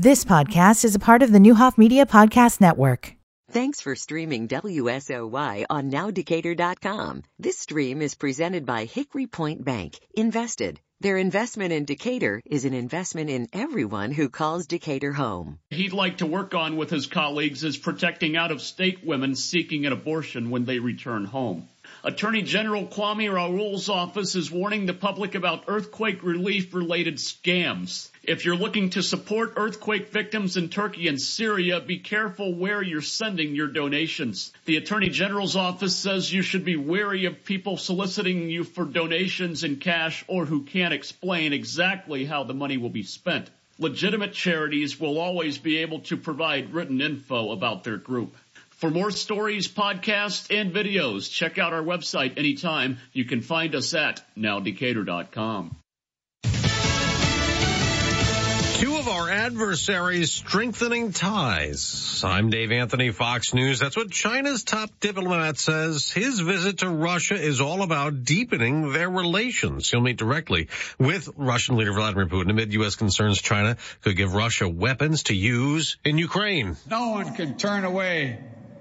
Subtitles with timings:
[0.00, 3.16] This podcast is a part of the Neuhoff Media Podcast Network.
[3.50, 7.24] Thanks for streaming WSOY on nowdecatur.com.
[7.40, 9.98] This stream is presented by Hickory Point Bank.
[10.14, 10.78] Invested.
[11.00, 15.58] Their investment in Decatur is an investment in everyone who calls Decatur home.
[15.70, 19.84] He'd like to work on with his colleagues is protecting out of state women seeking
[19.84, 21.68] an abortion when they return home.
[22.04, 28.08] Attorney General Kwame Raoul's office is warning the public about earthquake relief related scams.
[28.22, 33.02] If you're looking to support earthquake victims in Turkey and Syria, be careful where you're
[33.02, 34.52] sending your donations.
[34.64, 39.64] The Attorney General's office says you should be wary of people soliciting you for donations
[39.64, 43.50] in cash or who can't explain exactly how the money will be spent.
[43.80, 48.36] Legitimate charities will always be able to provide written info about their group.
[48.78, 52.98] For more stories, podcasts, and videos, check out our website anytime.
[53.12, 55.74] You can find us at nowdecatur.com.
[58.74, 62.22] Two of our adversaries strengthening ties.
[62.24, 63.80] I'm Dave Anthony, Fox News.
[63.80, 66.12] That's what China's top diplomat says.
[66.12, 69.90] His visit to Russia is all about deepening their relations.
[69.90, 70.68] He'll meet directly
[71.00, 72.94] with Russian leader Vladimir Putin amid U.S.
[72.94, 76.76] concerns China could give Russia weapons to use in Ukraine.
[76.88, 78.38] No one can turn away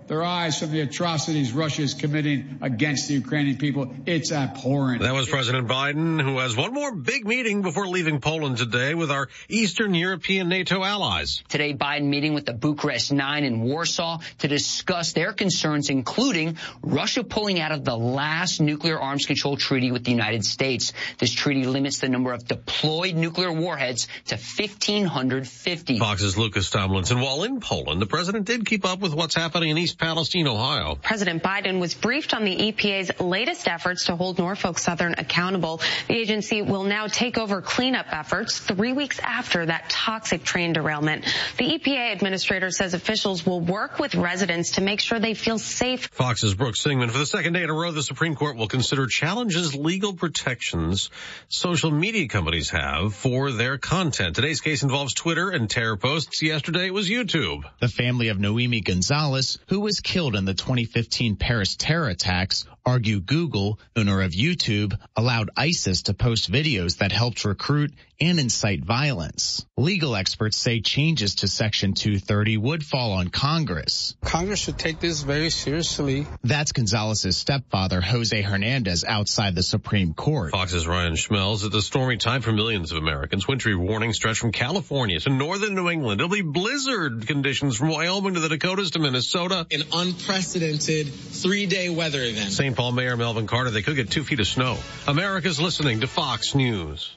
[0.07, 3.93] their eyes from the atrocities Russia is committing against the Ukrainian people.
[4.05, 5.01] It's abhorrent.
[5.01, 9.11] That was President Biden, who has one more big meeting before leaving Poland today with
[9.11, 11.43] our Eastern European NATO allies.
[11.49, 17.23] Today, Biden meeting with the Bucharest Nine in Warsaw to discuss their concerns, including Russia
[17.23, 20.93] pulling out of the last nuclear arms control treaty with the United States.
[21.17, 25.99] This treaty limits the number of deployed nuclear warheads to 1,550.
[25.99, 27.19] Fox's Lucas Tomlinson.
[27.19, 30.95] While in Poland, the president did keep up with what's happening in East Palestine, Ohio.
[30.95, 35.81] President Biden was briefed on the EPA's latest efforts to hold Norfolk Southern accountable.
[36.07, 41.25] The agency will now take over cleanup efforts three weeks after that toxic train derailment.
[41.57, 46.09] The EPA administrator says officials will work with residents to make sure they feel safe.
[46.13, 47.09] Fox's Brooke Singman.
[47.09, 51.09] For the second day in a row, the Supreme Court will consider challenges legal protections
[51.49, 54.35] social media companies have for their content.
[54.35, 56.41] Today's case involves Twitter and terror posts.
[56.41, 57.63] Yesterday it was YouTube.
[57.79, 63.21] The family of Nohemi Gonzalez, who was killed in the 2015 Paris terror attacks argue
[63.21, 69.65] Google, owner of YouTube, allowed ISIS to post videos that helped recruit and incite violence.
[69.77, 74.15] Legal experts say changes to Section 230 would fall on Congress.
[74.23, 76.25] Congress should take this very seriously.
[76.43, 80.51] That's Gonzalez's stepfather, Jose Hernandez, outside the Supreme Court.
[80.51, 81.65] Fox's Ryan Schmelz.
[81.65, 83.47] It's a stormy time for millions of Americans.
[83.47, 86.19] Wintry warnings stretch from California to northern New England.
[86.21, 89.67] It'll be blizzard conditions from Wyoming to the Dakotas to Minnesota.
[89.71, 92.51] An unprecedented three-day weather event.
[92.51, 92.75] St.
[92.75, 94.77] Paul Mayor Melvin Carter, they could get two feet of snow.
[95.07, 97.16] America's listening to Fox News.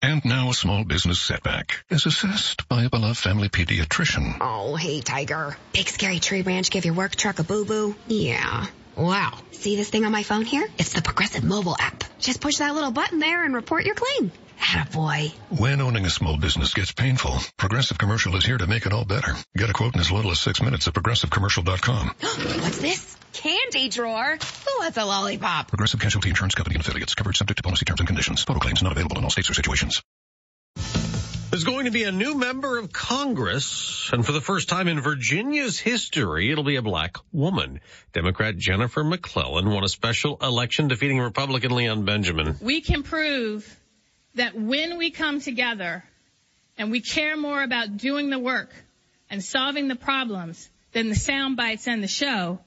[0.00, 4.36] And now a small business setback is assessed by a beloved family pediatrician.
[4.40, 5.56] Oh, hey, Tiger.
[5.72, 7.96] Big scary tree branch give your work truck a boo-boo?
[8.06, 8.66] Yeah.
[8.96, 9.38] Wow.
[9.50, 10.68] See this thing on my phone here?
[10.78, 12.04] It's the Progressive mobile app.
[12.20, 14.30] Just push that little button there and report your claim.
[14.58, 15.32] Attaboy.
[15.50, 19.04] When owning a small business gets painful, Progressive Commercial is here to make it all
[19.04, 19.34] better.
[19.56, 22.08] Get a quote in as little as six minutes at progressivecommercial.com.
[22.20, 23.16] What's this?
[23.32, 24.36] Candy drawer?
[24.36, 25.68] Who wants a lollipop?
[25.68, 27.14] Progressive Casualty Insurance Company and affiliates.
[27.14, 28.42] Covered subject to policy terms and conditions.
[28.42, 30.02] Photo claims not available in all states or situations.
[31.50, 35.00] There's going to be a new member of Congress, and for the first time in
[35.00, 37.80] Virginia's history, it'll be a black woman.
[38.12, 42.56] Democrat Jennifer McClellan won a special election defeating Republican Leon Benjamin.
[42.60, 43.64] We can prove
[44.34, 46.04] that when we come together
[46.76, 48.72] and we care more about doing the work
[49.30, 52.58] and solving the problems than the sound bites and the show,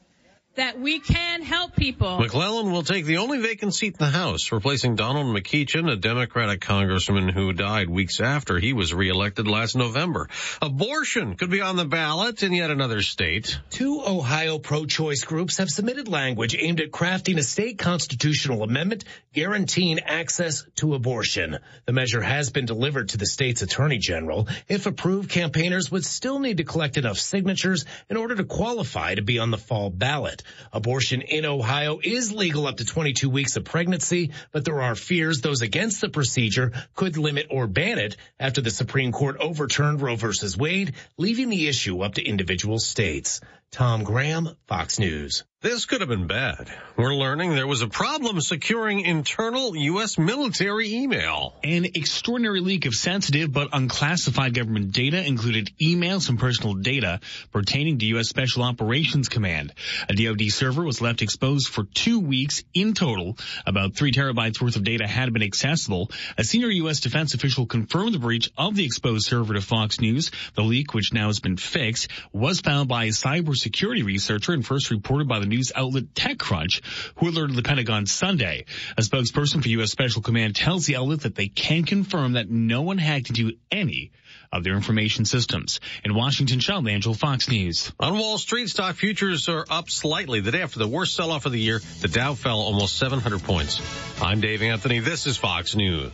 [0.56, 2.20] that we can help people.
[2.20, 6.60] McClellan will take the only vacant seat in the House, replacing Donald McEachin, a Democratic
[6.60, 10.28] congressman who died weeks after he was reelected last November.
[10.62, 13.60] Abortion could be on the ballot in yet another state.
[13.70, 20.00] Two Ohio pro-choice groups have submitted language aimed at crafting a state constitutional amendment guaranteeing
[20.00, 21.60] access to abortion.
[21.86, 24.50] The measure has been delivered to the state's attorney general.
[24.68, 29.22] If approved, campaigners would still need to collect enough signatures in order to qualify to
[29.22, 30.41] be on the fall ballot.
[30.42, 30.74] Left.
[30.74, 35.42] Abortion in Ohio is legal up to 22 weeks of pregnancy, but there are fears
[35.42, 40.16] those against the procedure could limit or ban it after the Supreme Court overturned Roe
[40.16, 40.28] v.
[40.58, 43.42] Wade, leaving the issue up to individual states.
[43.72, 45.46] Tom Graham, Fox News.
[45.62, 46.74] This could have been bad.
[46.98, 50.18] We're learning there was a problem securing internal U.S.
[50.18, 51.54] military email.
[51.64, 57.20] An extraordinary leak of sensitive but unclassified government data included emails and personal data
[57.52, 58.28] pertaining to U.S.
[58.28, 59.72] Special Operations Command.
[60.10, 63.38] A DoD server was left exposed for two weeks in total.
[63.68, 66.10] About three terabytes worth of data had been accessible.
[66.40, 67.02] A senior U.S.
[67.02, 70.32] defense official confirmed the breach of the exposed server to Fox News.
[70.56, 73.12] The leak, which now has been fixed, was found by a
[73.62, 76.82] cybersecurity researcher and first reported by the news outlet TechCrunch,
[77.16, 78.66] who alerted the Pentagon Sunday.
[78.98, 79.92] A spokesperson for U.S.
[79.92, 84.12] Special Command tells the outlet that they can confirm that no one hacked into any
[84.52, 85.80] of their information systems.
[86.04, 87.92] In Washington, Sean Langille, Fox News.
[88.00, 90.42] On Wall Street, stock futures are up slightly.
[90.42, 93.82] The day after the worst sell-off of the year, the Dow fell almost 700 points.
[94.22, 95.00] I'm Dave Anthony.
[95.00, 96.12] This is Fox News.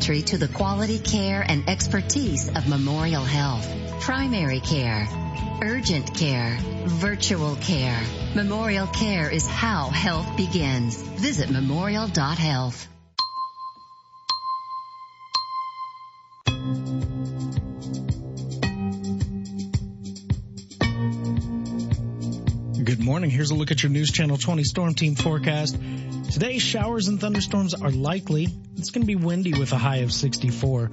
[0.00, 3.66] To the quality care and expertise of Memorial Health.
[4.00, 5.08] Primary care,
[5.62, 8.00] urgent care, virtual care.
[8.34, 11.00] Memorial Care is how health begins.
[11.00, 12.88] Visit memorial.health.
[22.84, 23.30] Good morning.
[23.30, 25.76] Here's a look at your News Channel 20 Storm Team forecast.
[26.30, 28.48] Today, showers and thunderstorms are likely.
[28.76, 30.90] It's going to be windy with a high of 64.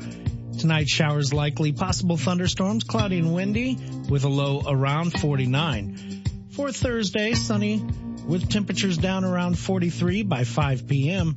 [0.59, 3.77] Tonight, showers likely, possible thunderstorms, cloudy and windy
[4.09, 6.24] with a low around 49.
[6.51, 7.83] For Thursday, sunny
[8.25, 11.35] with temperatures down around 43 by 5 p.m.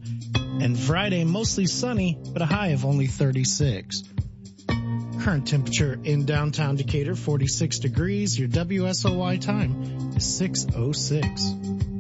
[0.61, 4.05] And Friday, mostly sunny, but a high of only 36.
[5.21, 8.39] Current temperature in downtown Decatur, 46 degrees.
[8.39, 11.96] Your WSOY time is 606.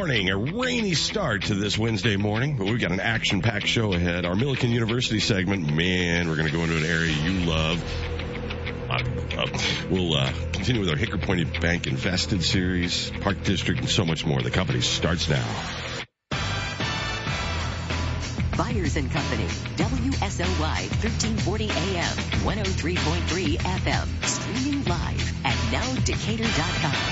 [0.00, 0.30] Morning.
[0.30, 4.24] A rainy start to this Wednesday morning, but we've got an action packed show ahead.
[4.24, 7.84] Our Millikin University segment, man, we're going to go into an area you love.
[8.88, 9.46] Uh,
[9.90, 14.24] we'll uh, continue with our Hickory Point Bank Invested series, Park District, and so much
[14.24, 14.40] more.
[14.40, 15.46] The company starts now.
[18.56, 19.44] Buyers and Company,
[19.76, 27.09] WSOY 1340 AM, 103.3 FM, streaming live at nowdecatur.com.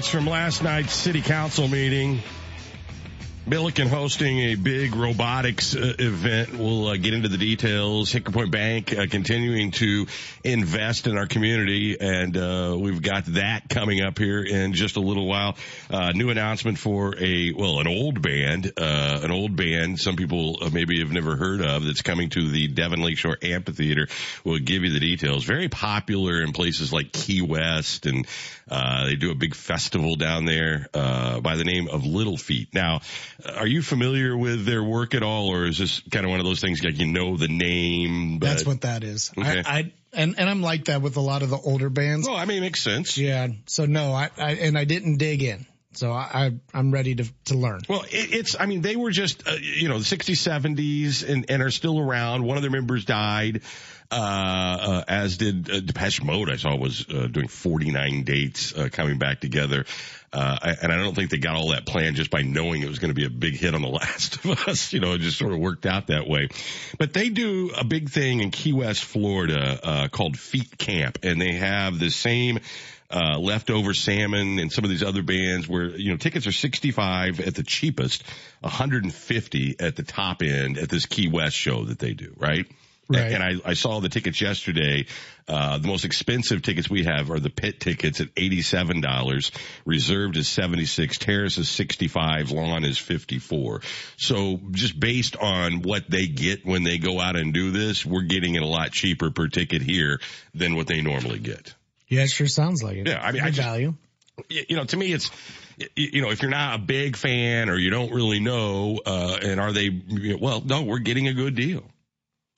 [0.00, 2.22] highlights from last night's city council meeting.
[3.50, 6.56] Millikin hosting a big robotics uh, event.
[6.56, 8.12] We'll uh, get into the details.
[8.12, 10.06] Hickory Point Bank uh, continuing to
[10.44, 15.00] invest in our community, and uh, we've got that coming up here in just a
[15.00, 15.56] little while.
[15.90, 19.98] Uh, new announcement for a well, an old band, uh, an old band.
[19.98, 24.06] Some people maybe have never heard of that's coming to the Devon Lakeshore Amphitheater.
[24.44, 25.42] We'll give you the details.
[25.42, 28.28] Very popular in places like Key West, and
[28.68, 32.72] they do a big festival down there by the name of Little Feat.
[32.72, 33.00] Now.
[33.56, 36.46] Are you familiar with their work at all, or is this kind of one of
[36.46, 38.38] those things like you know the name?
[38.38, 38.46] But...
[38.46, 39.32] That's what that is.
[39.36, 39.62] Okay.
[39.64, 42.28] I, I and and I'm like that with a lot of the older bands.
[42.28, 43.16] Oh, I mean it makes sense.
[43.16, 43.48] Yeah.
[43.66, 45.66] So no, I, I and I didn't dig in.
[45.92, 47.80] So I, I am ready to to learn.
[47.88, 51.50] Well, it, it's I mean they were just uh, you know the 60s 70s and
[51.50, 52.44] and are still around.
[52.44, 53.62] One of their members died.
[54.10, 54.14] Uh,
[54.80, 56.50] uh, as did uh, Depeche Mode.
[56.50, 59.84] I saw was uh, doing 49 dates uh, coming back together.
[60.32, 63.00] Uh, and I don't think they got all that planned just by knowing it was
[63.00, 64.92] going to be a big hit on The Last of Us.
[65.00, 66.48] You know, it just sort of worked out that way.
[66.98, 71.40] But they do a big thing in Key West, Florida, uh, called Feat Camp, and
[71.40, 72.58] they have the same
[73.10, 77.40] uh, leftover salmon and some of these other bands where, you know, tickets are 65
[77.40, 78.22] at the cheapest,
[78.60, 82.66] 150 at the top end at this Key West show that they do, right?
[83.18, 83.32] Right.
[83.32, 85.06] And I, I saw the tickets yesterday.
[85.48, 89.50] Uh, the most expensive tickets we have are the pit tickets at $87.
[89.84, 91.18] Reserved is 76.
[91.18, 92.52] Terrace is 65.
[92.52, 93.80] Lawn is 54.
[94.16, 98.22] So just based on what they get when they go out and do this, we're
[98.22, 100.20] getting it a lot cheaper per ticket here
[100.54, 101.74] than what they normally get.
[102.08, 103.08] Yeah, it sure sounds like it.
[103.08, 103.94] Yeah, I mean, Good I just- value.
[104.48, 105.30] you know, to me, it's,
[105.96, 109.58] you know, if you're not a big fan or you don't really know, uh, and
[109.60, 109.90] are they,
[110.40, 111.84] well, no, we're getting a good deal.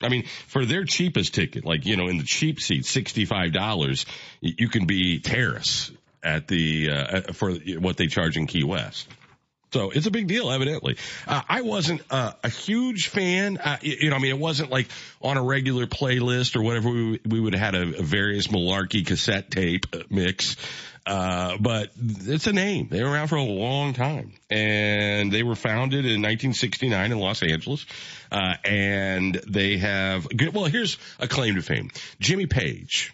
[0.03, 4.05] I mean, for their cheapest ticket, like, you know, in the cheap seat, $65,
[4.41, 5.91] you can be terrace
[6.23, 9.07] at the, uh, for what they charge in Key West.
[9.73, 10.97] So it's a big deal, evidently.
[11.27, 13.57] Uh, I wasn't uh, a huge fan.
[13.57, 14.87] Uh, you, know, I mean, it wasn't like
[15.19, 16.91] on a regular playlist or whatever.
[16.91, 20.57] We, we would have had a, a various malarkey cassette tape mix.
[21.07, 22.87] Uh, but it's a name.
[22.89, 27.41] They were around for a long time and they were founded in 1969 in Los
[27.41, 27.87] Angeles.
[28.31, 31.89] Uh, and they have good, well, here's a claim to fame.
[32.19, 33.11] Jimmy Page.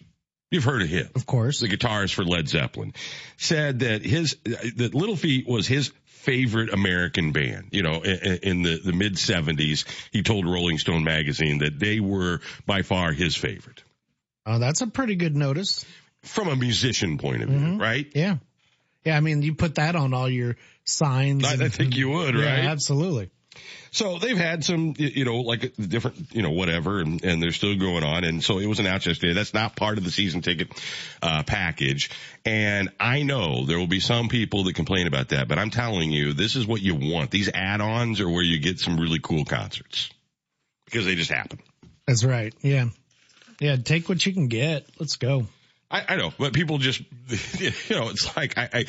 [0.52, 1.08] You've heard of him.
[1.16, 1.62] Of course.
[1.62, 2.94] The guitarist for Led Zeppelin
[3.38, 5.92] said that his, that Little Feat was his
[6.30, 7.70] favorite American band.
[7.72, 12.00] You know, in, in the, the mid 70s, he told Rolling Stone magazine that they
[12.00, 13.84] were by far his favorite.
[14.46, 15.86] Oh, that's a pretty good notice.
[16.22, 17.82] From a musician point of view, mm-hmm.
[17.82, 18.06] right?
[18.14, 18.38] Yeah.
[19.06, 21.46] Yeah, I mean, you put that on all your signs.
[21.46, 22.66] I, and- I think you would, Yeah, right?
[22.66, 23.32] absolutely.
[23.92, 27.76] So they've had some, you know, like different, you know, whatever, and, and they're still
[27.76, 28.24] going on.
[28.24, 29.34] And so it was announced yesterday.
[29.34, 30.70] That's not part of the season ticket,
[31.24, 32.12] uh, package.
[32.46, 36.12] And I know there will be some people that complain about that, but I'm telling
[36.12, 37.32] you, this is what you want.
[37.32, 40.10] These add-ons are where you get some really cool concerts
[40.86, 41.60] because they just happen.
[42.06, 42.54] That's right.
[42.62, 42.90] Yeah.
[43.60, 44.88] Yeah, take what you can get.
[45.00, 45.48] Let's go.
[45.92, 47.02] I, I know, but people just,
[47.60, 48.86] you know, it's like I, I,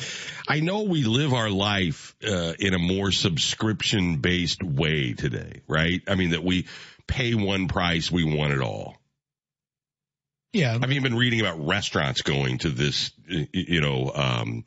[0.47, 6.01] I know we live our life uh, in a more subscription based way today, right?
[6.07, 6.67] I mean that we
[7.07, 8.97] pay one price, we want it all.
[10.53, 10.77] Yeah.
[10.81, 14.65] I've even been reading about restaurants going to this, you know, um,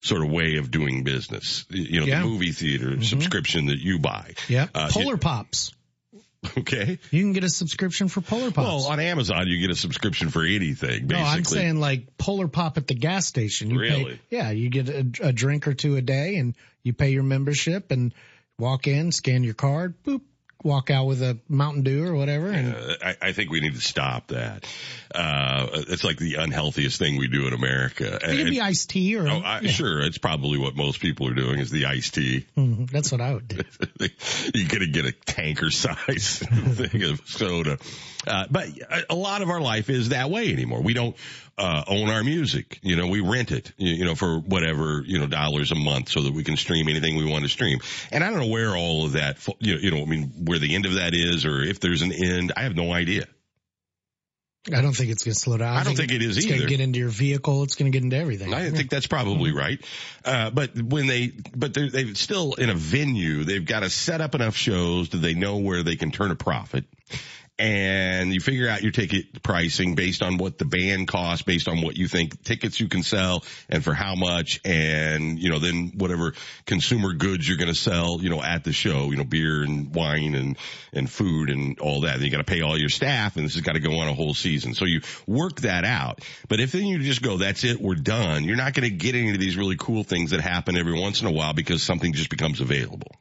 [0.00, 1.64] sort of way of doing business.
[1.70, 2.20] You know, Yeah.
[2.20, 4.34] the movie theater subscription that you buy.
[4.48, 4.66] Yeah.
[4.74, 5.72] Uh, Polar Pops.
[6.58, 6.98] Okay.
[7.10, 8.56] You can get a subscription for Polar Pops.
[8.66, 11.16] Well, on Amazon, you get a subscription for anything, basically.
[11.16, 13.70] No, I'm saying like Polar Pop at the gas station.
[13.70, 14.04] You Really?
[14.04, 17.22] Pay, yeah, you get a, a drink or two a day and you pay your
[17.22, 18.12] membership and
[18.58, 20.20] walk in, scan your card, boop,
[20.64, 22.50] walk out with a Mountain Dew or whatever.
[22.50, 24.64] And Uh, I, I think we need to stop that.
[25.14, 28.16] Uh, it's like the unhealthiest thing we do in America.
[28.22, 29.70] it could be iced tea or, Oh, I, yeah.
[29.70, 30.00] sure.
[30.02, 32.46] It's probably what most people are doing is the iced tea.
[32.56, 33.56] Mhm, that's what I would do.
[33.98, 36.38] Going to get a tanker size
[36.74, 37.78] thing of soda.
[38.26, 40.82] Uh, but a, a lot of our life is that way anymore.
[40.82, 41.16] We don't,
[41.58, 42.78] uh, own our music.
[42.82, 46.08] You know, we rent it, you, you know, for whatever, you know, dollars a month
[46.08, 47.78] so that we can stream anything we want to stream.
[48.10, 50.58] And I don't know where all of that, you know, you know, I mean, where
[50.58, 52.52] the end of that is or if there's an end.
[52.56, 53.26] I have no idea.
[54.72, 55.76] I don't think it's going to slow down.
[55.76, 56.68] I don't think it is it's going either.
[56.68, 57.64] to get into your vehicle.
[57.64, 58.54] It's going to get into everything.
[58.54, 59.84] I think that's probably right.
[60.24, 64.20] Uh, but when they, but they're, they've still in a venue, they've got to set
[64.20, 66.84] up enough shows that they know where they can turn a profit.
[67.62, 71.80] And you figure out your ticket pricing based on what the band costs, based on
[71.80, 74.60] what you think tickets you can sell and for how much.
[74.64, 76.34] And, you know, then whatever
[76.66, 79.94] consumer goods you're going to sell, you know, at the show, you know, beer and
[79.94, 80.58] wine and,
[80.92, 82.16] and food and all that.
[82.16, 84.08] Then you got to pay all your staff and this has got to go on
[84.08, 84.74] a whole season.
[84.74, 86.18] So you work that out.
[86.48, 88.42] But if then you just go, that's it, we're done.
[88.42, 91.20] You're not going to get any of these really cool things that happen every once
[91.20, 93.12] in a while because something just becomes available.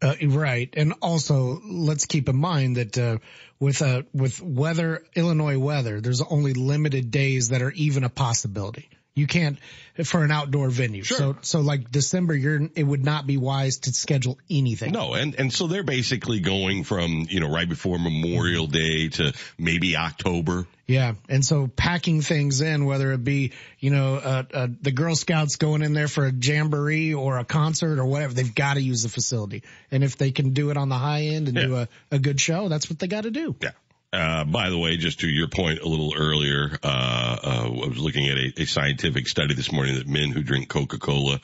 [0.00, 3.18] Uh, right, and also let's keep in mind that uh,
[3.58, 8.88] with uh, with weather, Illinois weather, there's only limited days that are even a possibility.
[9.18, 9.58] You can't
[10.04, 11.02] for an outdoor venue.
[11.02, 11.18] Sure.
[11.18, 14.92] So so like December, you're it would not be wise to schedule anything.
[14.92, 19.32] No, and and so they're basically going from you know right before Memorial Day to
[19.58, 20.66] maybe October.
[20.86, 25.16] Yeah, and so packing things in, whether it be you know uh, uh, the Girl
[25.16, 28.80] Scouts going in there for a jamboree or a concert or whatever, they've got to
[28.80, 29.64] use the facility.
[29.90, 32.40] And if they can do it on the high end and do a, a good
[32.40, 33.54] show, that's what they got to do.
[33.60, 33.70] Yeah.
[34.10, 37.98] Uh, by the way, just to your point a little earlier, uh, uh, I was
[37.98, 41.40] looking at a, a, scientific study this morning that men who drink Coca-Cola,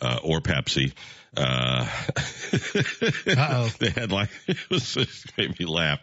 [0.00, 0.92] uh, or Pepsi,
[1.36, 1.84] uh,
[3.78, 6.00] the headline it made me laugh,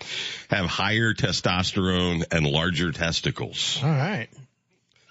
[0.49, 3.79] have higher testosterone and larger testicles.
[3.81, 4.27] All right.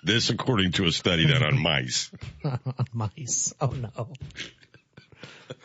[0.02, 2.10] This according to a study done on mice.
[2.44, 2.60] on
[2.92, 3.54] mice.
[3.60, 4.08] Oh no.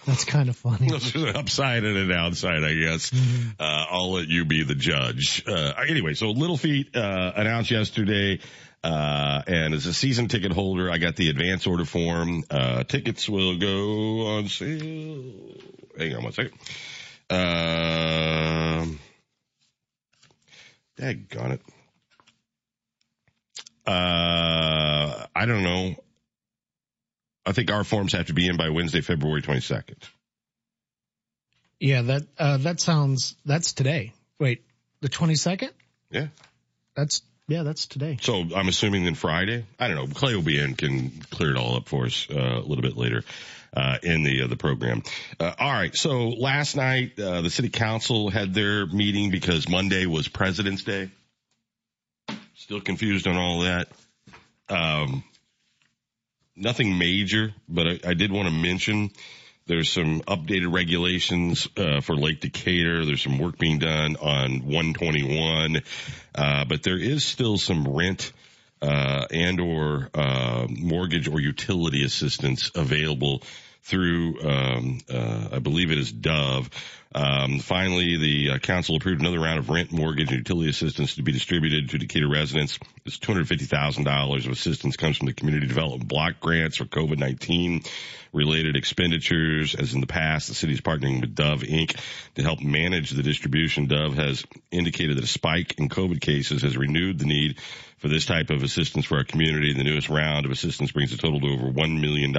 [0.06, 0.90] That's kind of funny.
[0.90, 3.10] There's an upside and a downside, I guess.
[3.10, 3.50] Mm-hmm.
[3.60, 5.44] Uh, I'll let you be the judge.
[5.48, 8.40] Uh, anyway, so Little Feat uh, announced yesterday,
[8.84, 12.44] uh, and as a season ticket holder, I got the advance order form.
[12.50, 15.34] Uh, tickets will go on sale.
[15.98, 16.54] Hang on one second.
[17.30, 19.00] Um,
[21.00, 21.62] daggone it.
[23.88, 25.96] Uh, I don't know.
[27.46, 29.98] I think our forms have to be in by Wednesday, February 22nd.
[31.80, 34.14] Yeah, that, uh, that sounds, that's today.
[34.40, 34.64] Wait,
[35.02, 35.70] the 22nd?
[36.10, 36.28] Yeah.
[36.96, 38.18] That's, yeah, that's today.
[38.22, 39.66] So I'm assuming then Friday?
[39.80, 40.08] I don't know.
[40.08, 42.98] Clay will be in, can clear it all up for us, uh, a little bit
[42.98, 43.24] later.
[43.76, 45.04] Uh, in the uh, the program.
[45.38, 45.94] Uh, all right.
[45.98, 51.10] So last night, uh, the city council had their meeting because Monday was President's Day.
[52.54, 53.90] Still confused on all that.
[54.70, 55.26] Um,
[56.56, 59.12] nothing major, but I, I did want to mention
[59.68, 63.06] there's some updated regulations uh, for Lake Decatur.
[63.06, 65.82] There's some work being done on 121,
[66.36, 68.32] uh, but there is still some rent
[68.82, 73.42] uh, and or uh, mortgage or utility assistance available
[73.86, 76.70] through, um, uh, I believe it is Dove.
[77.14, 81.24] Um, finally, the uh, council approved another round of rent, mortgage, and utility assistance to
[81.24, 82.80] be distributed to Decatur residents.
[83.06, 87.88] This $250,000 of assistance comes from the community development block grants for COVID-19
[88.34, 89.76] related expenditures.
[89.76, 91.98] As in the past, the city is partnering with Dove Inc.
[92.36, 93.86] to help manage the distribution.
[93.86, 97.60] Dove has indicated that a spike in COVID cases has renewed the need
[97.98, 99.74] for this type of assistance for our community.
[99.74, 102.34] The newest round of assistance brings the total to over $1 million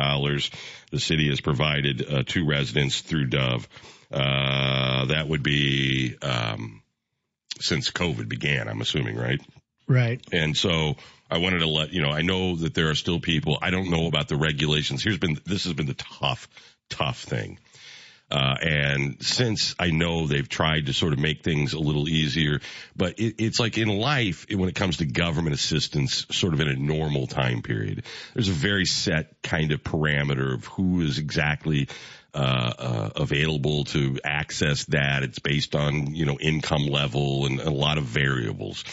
[0.91, 3.69] the city has provided uh, to residents through Dove.
[4.11, 6.83] Uh, that would be, um,
[7.61, 9.41] since COVID began, I'm assuming, right?
[9.89, 10.21] Right.
[10.33, 10.97] And so
[11.31, 13.91] I wanted to let, you know, I know that there are still people, I don't
[13.91, 15.03] know about the regulations.
[15.03, 16.49] Here's been, this has been the tough,
[16.91, 17.59] tough thing.
[18.29, 22.61] Uh, and since I know they've tried to sort of make things a little easier,
[22.97, 26.69] but it, it's like in life, when it comes to government assistance, sort of in
[26.69, 31.89] a normal time period, there's a very set kind of parameter of who is exactly
[32.35, 35.23] uh, uh, available to access that.
[35.23, 38.85] It's based on, you know, income level and a lot of variables.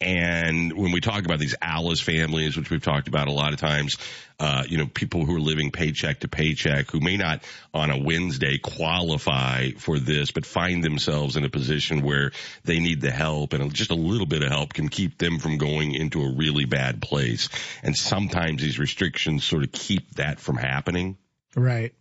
[0.00, 3.58] And when we talk about these Alice families, which we've talked about a lot of
[3.58, 3.96] times,
[4.38, 7.98] uh, you know, people who are living paycheck to paycheck who may not on a
[7.98, 12.32] Wednesday qualify for this, but find themselves in a position where
[12.64, 15.56] they need the help and just a little bit of help can keep them from
[15.56, 17.48] going into a really bad place.
[17.82, 21.16] And sometimes these restrictions sort of keep that from happening.
[21.54, 21.94] Right.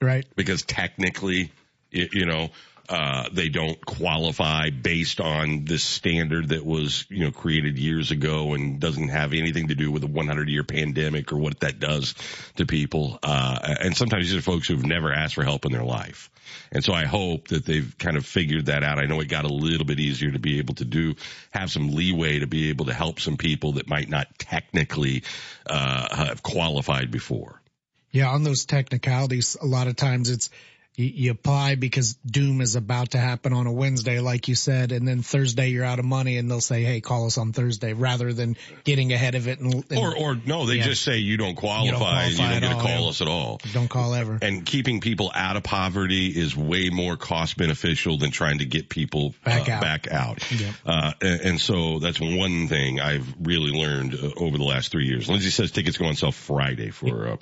[0.00, 0.26] Right.
[0.36, 1.50] Because technically,
[1.90, 2.50] you know,
[2.88, 8.54] uh, they don't qualify based on this standard that was, you know, created years ago
[8.54, 12.14] and doesn't have anything to do with a 100 year pandemic or what that does
[12.56, 13.18] to people.
[13.22, 16.30] Uh, and sometimes these are folks who've never asked for help in their life.
[16.72, 18.98] And so I hope that they've kind of figured that out.
[18.98, 21.14] I know it got a little bit easier to be able to do,
[21.50, 25.22] have some leeway to be able to help some people that might not technically,
[25.66, 27.62] uh, have qualified before.
[28.10, 30.50] Yeah, on those technicalities, a lot of times it's
[30.96, 34.92] you, you, apply because doom is about to happen on a Wednesday, like you said,
[34.92, 37.94] and then Thursday you're out of money, and they'll say, "Hey, call us on Thursday,"
[37.94, 39.58] rather than getting ahead of it.
[39.58, 40.82] And, and or, or no, they yeah.
[40.82, 43.08] just say you don't qualify, you don't, qualify you don't get to call yeah.
[43.08, 43.60] us at all.
[43.72, 44.38] Don't call ever.
[44.42, 48.90] And keeping people out of poverty is way more cost beneficial than trying to get
[48.90, 49.80] people back uh, out.
[49.80, 50.52] Back out.
[50.52, 50.72] Yeah.
[50.84, 55.06] Uh, and, and, so that's one thing I've really learned uh, over the last three
[55.06, 55.28] years.
[55.28, 57.28] Lindsay says tickets go on sale Friday for.
[57.28, 57.36] Uh,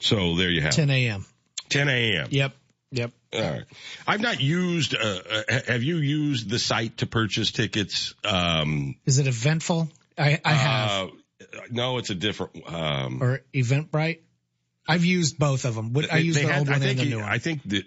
[0.00, 1.26] so there you have 10 a.m.
[1.68, 2.28] 10 a.m.
[2.30, 2.54] Yep.
[2.94, 3.10] Yep.
[3.34, 3.64] All right.
[4.06, 4.94] I've not used.
[4.94, 4.98] Uh,
[5.48, 8.14] uh, have you used the site to purchase tickets?
[8.24, 9.90] Um, Is it Eventful?
[10.16, 11.08] I, I have.
[11.08, 12.62] Uh, no, it's a different.
[12.72, 14.20] Um, or Eventbrite.
[14.86, 15.92] I've used both of them.
[16.10, 17.28] I use the had, old one and the new one.
[17.28, 17.84] I think the.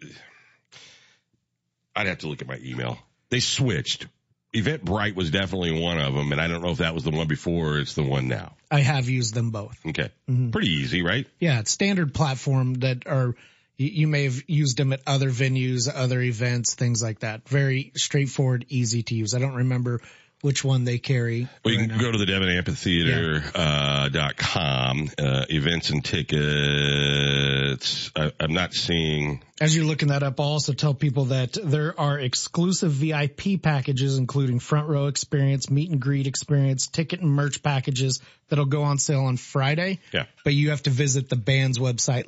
[1.96, 3.00] I'd have to look at my email.
[3.30, 4.08] They switched.
[4.54, 7.28] Eventbrite was definitely one of them, and I don't know if that was the one
[7.28, 8.56] before or it's the one now.
[8.70, 9.78] I have used them both.
[9.86, 10.10] Okay.
[10.30, 10.52] Mhm.
[10.52, 11.28] Pretty easy, right?
[11.40, 13.36] Yeah, it's standard platform that are
[13.78, 17.48] you, may have used them at other venues, other events, things like that.
[17.48, 19.36] Very straightforward, easy to use.
[19.36, 20.02] I don't remember
[20.42, 21.48] which one they carry.
[21.66, 22.04] Well, you right can now.
[22.04, 28.12] go to the Devon Amphitheater, uh, dot com, uh, events and tickets.
[28.16, 32.00] I, I'm not seeing, As you're looking that up, I'll also tell people that there
[32.00, 37.64] are exclusive VIP packages, including front row experience, meet and greet experience, ticket and merch
[37.64, 40.00] packages that'll go on sale on Friday.
[40.14, 40.26] Yeah.
[40.44, 42.26] But you have to visit the band's website,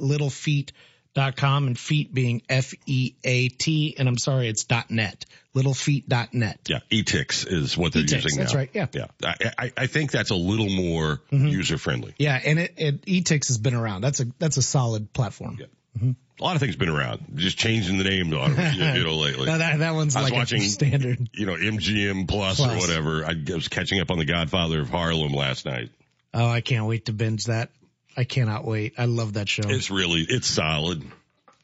[1.16, 3.96] littlefeat.com and feet being F-E-A-T.
[3.98, 6.60] And I'm sorry, it's dot .net, littlefeat.net.
[6.68, 8.60] yeah, etix is what they're Etix, using that's now.
[8.60, 8.88] right, yeah.
[8.94, 9.06] Yeah.
[9.24, 11.48] I, I, I think that's a little more mm-hmm.
[11.48, 12.14] user friendly.
[12.18, 12.40] Yeah.
[12.44, 14.02] And it, it, Etix has been around.
[14.02, 15.58] That's a, that's a solid platform.
[15.60, 15.66] yeah
[15.98, 16.12] mm-hmm.
[16.40, 19.46] A lot of things been around, just changing the name you know, lately.
[19.46, 21.30] No, that, that one's I was like watching, a standard.
[21.34, 23.26] you know, MGM Plus, or whatever.
[23.26, 25.90] I was catching up on The Godfather of Harlem last night.
[26.34, 27.72] Oh, I can't wait to binge that.
[28.18, 28.94] I cannot wait.
[28.98, 29.64] I love that show.
[29.68, 31.04] It's really, it's solid.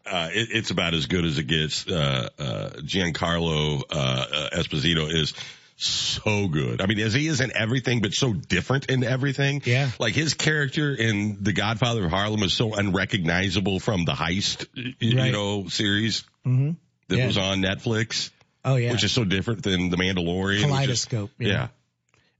[0.05, 1.87] Uh, it, it's about as good as it gets.
[1.87, 5.33] Uh, uh, Giancarlo, uh, uh, Esposito is
[5.77, 6.81] so good.
[6.81, 9.61] I mean, as he is in everything, but so different in everything.
[9.65, 9.89] Yeah.
[9.99, 14.95] Like his character in The Godfather of Harlem is so unrecognizable from the heist, y-
[14.99, 15.31] you Right.
[15.33, 16.71] know, series hmm
[17.09, 17.27] that Yeah.
[17.27, 18.29] was on Netflix,
[18.63, 18.91] Oh yeah.
[18.93, 20.47] which is so different than The Mandalorian.
[20.55, 20.65] which is-
[21.05, 21.31] Kaleidoscope.
[21.39, 21.47] yeah.
[21.47, 21.67] yeah.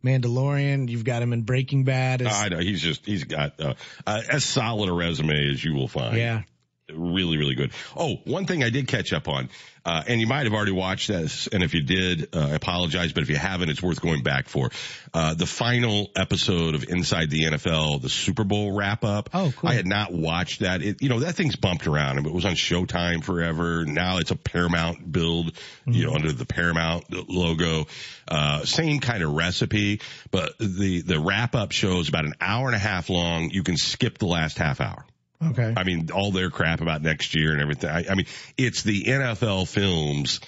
[0.06, 0.90] Mandalorian.
[0.90, 2.22] You've got him in Breaking Bad.
[2.22, 2.60] As, I know.
[2.60, 3.74] He's just, he's got, uh,
[4.06, 6.16] uh, as solid a resume as you will find.
[6.16, 6.44] yeah.
[6.94, 7.72] Really, really good.
[7.96, 9.50] Oh, one thing I did catch up on,
[9.86, 13.14] uh, and you might have already watched this, and if you did, uh, I apologize,
[13.14, 14.70] but if you haven't, it's worth going back for.
[15.14, 19.30] Uh, the final episode of Inside the NFL, the Super Bowl wrap up.
[19.34, 19.70] Oh, cool.
[19.70, 20.82] I had not watched that.
[20.82, 22.26] It, you know, that thing's bumped around.
[22.26, 23.86] It was on Showtime forever.
[23.86, 27.86] Now it's a Paramount build, you know, under the Paramount logo.
[28.28, 32.68] Uh, same kind of recipe, but the, the wrap up show is about an hour
[32.68, 33.52] and a half long.
[33.52, 35.06] You can skip the last half hour.
[35.52, 35.74] Okay.
[35.76, 37.90] I mean, all their crap about next year and everything.
[37.90, 38.26] I, I mean,
[38.58, 40.40] it's the NFL films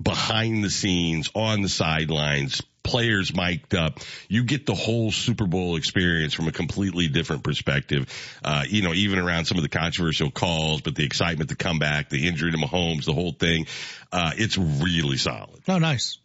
[0.00, 4.00] behind the scenes, on the sidelines, players mic'd up.
[4.28, 8.06] You get the whole Super Bowl experience from a completely different perspective.
[8.42, 12.08] Uh, you know, even around some of the controversial calls, but the excitement, the comeback,
[12.08, 13.66] the injury to Mahomes, the whole thing.
[14.12, 15.60] Uh, it's really solid.
[15.68, 16.18] Oh, nice.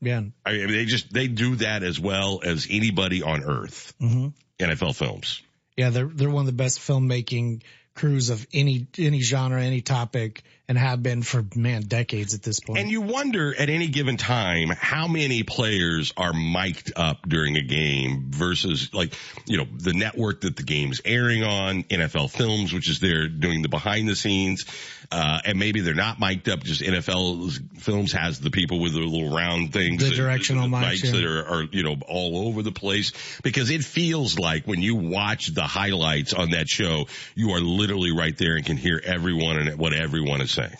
[0.00, 0.22] Yeah.
[0.44, 3.94] I mean, they just, they do that as well as anybody on earth.
[3.98, 5.42] hmm NFL films.
[5.76, 5.90] Yeah.
[5.90, 7.62] They're, they're one of the best filmmaking
[7.94, 12.58] crews of any, any genre, any topic and have been for man decades at this
[12.60, 12.80] point.
[12.80, 17.62] And you wonder at any given time how many players are mic'd up during a
[17.62, 19.14] game versus like,
[19.46, 23.62] you know, the network that the game's airing on, NFL Films, which is there doing
[23.62, 24.64] the behind the scenes.
[25.10, 29.00] Uh, and maybe they're not mic'd up, just NFL Films has the people with the
[29.00, 30.02] little round things.
[30.02, 33.12] The that- directional the mics, mics that are, are, you know, all over the place
[33.42, 38.12] because it feels like when you watch the highlights on that show, you are literally
[38.16, 40.76] right there and can hear everyone and what everyone is saying.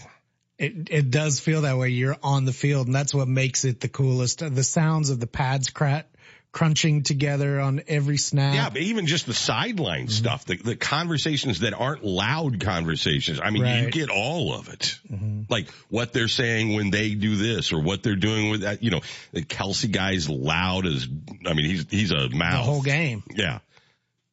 [0.59, 1.89] it, it does feel that way.
[1.91, 4.39] You're on the field and that's what makes it the coolest.
[4.39, 6.09] The sounds of the pads crat,
[6.55, 8.55] crunching together on every snap.
[8.55, 10.11] Yeah, but even just the sideline mm-hmm.
[10.11, 13.41] stuff, the, the conversations that aren't loud conversations.
[13.43, 14.99] I mean, you get all of it.
[15.13, 15.43] Mm-hmm.
[15.51, 18.85] Like what they're saying when they do this or what they're doing with that.
[18.85, 19.01] You know,
[19.33, 21.09] the Kelce guy's loud as,
[21.45, 22.65] I mean, he's, he's a the mouth.
[22.65, 23.25] whole game.
[23.35, 23.59] Yeah.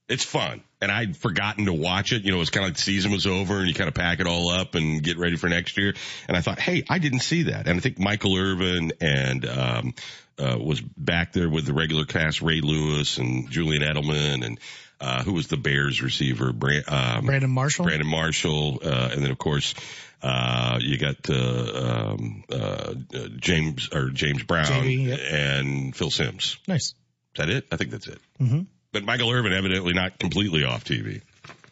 [0.07, 0.62] It's fun.
[0.81, 2.23] And I'd forgotten to watch it.
[2.23, 4.19] You know, it's kind of like the season was over and you kind of pack
[4.19, 5.93] it all up and get ready for next year.
[6.27, 7.67] And I thought, hey, I didn't see that.
[7.67, 9.93] And I think Michael Irvin and, um,
[10.39, 14.59] uh, was back there with the regular cast, Ray Lewis and Julian Edelman and,
[14.99, 16.51] uh, who was the Bears receiver?
[16.51, 17.85] Brand, um, Brandon Marshall.
[17.85, 18.79] Brandon Marshall.
[18.83, 19.75] Uh, and then of course,
[20.23, 22.93] uh, you got, uh, um, uh, uh,
[23.37, 25.19] James or James Brown JB, yep.
[25.31, 26.57] and Phil Simms.
[26.67, 26.81] Nice.
[26.85, 26.95] Is
[27.37, 27.67] that it?
[27.71, 28.19] I think that's it.
[28.39, 28.61] hmm
[28.93, 31.21] But Michael Irvin evidently not completely off TV.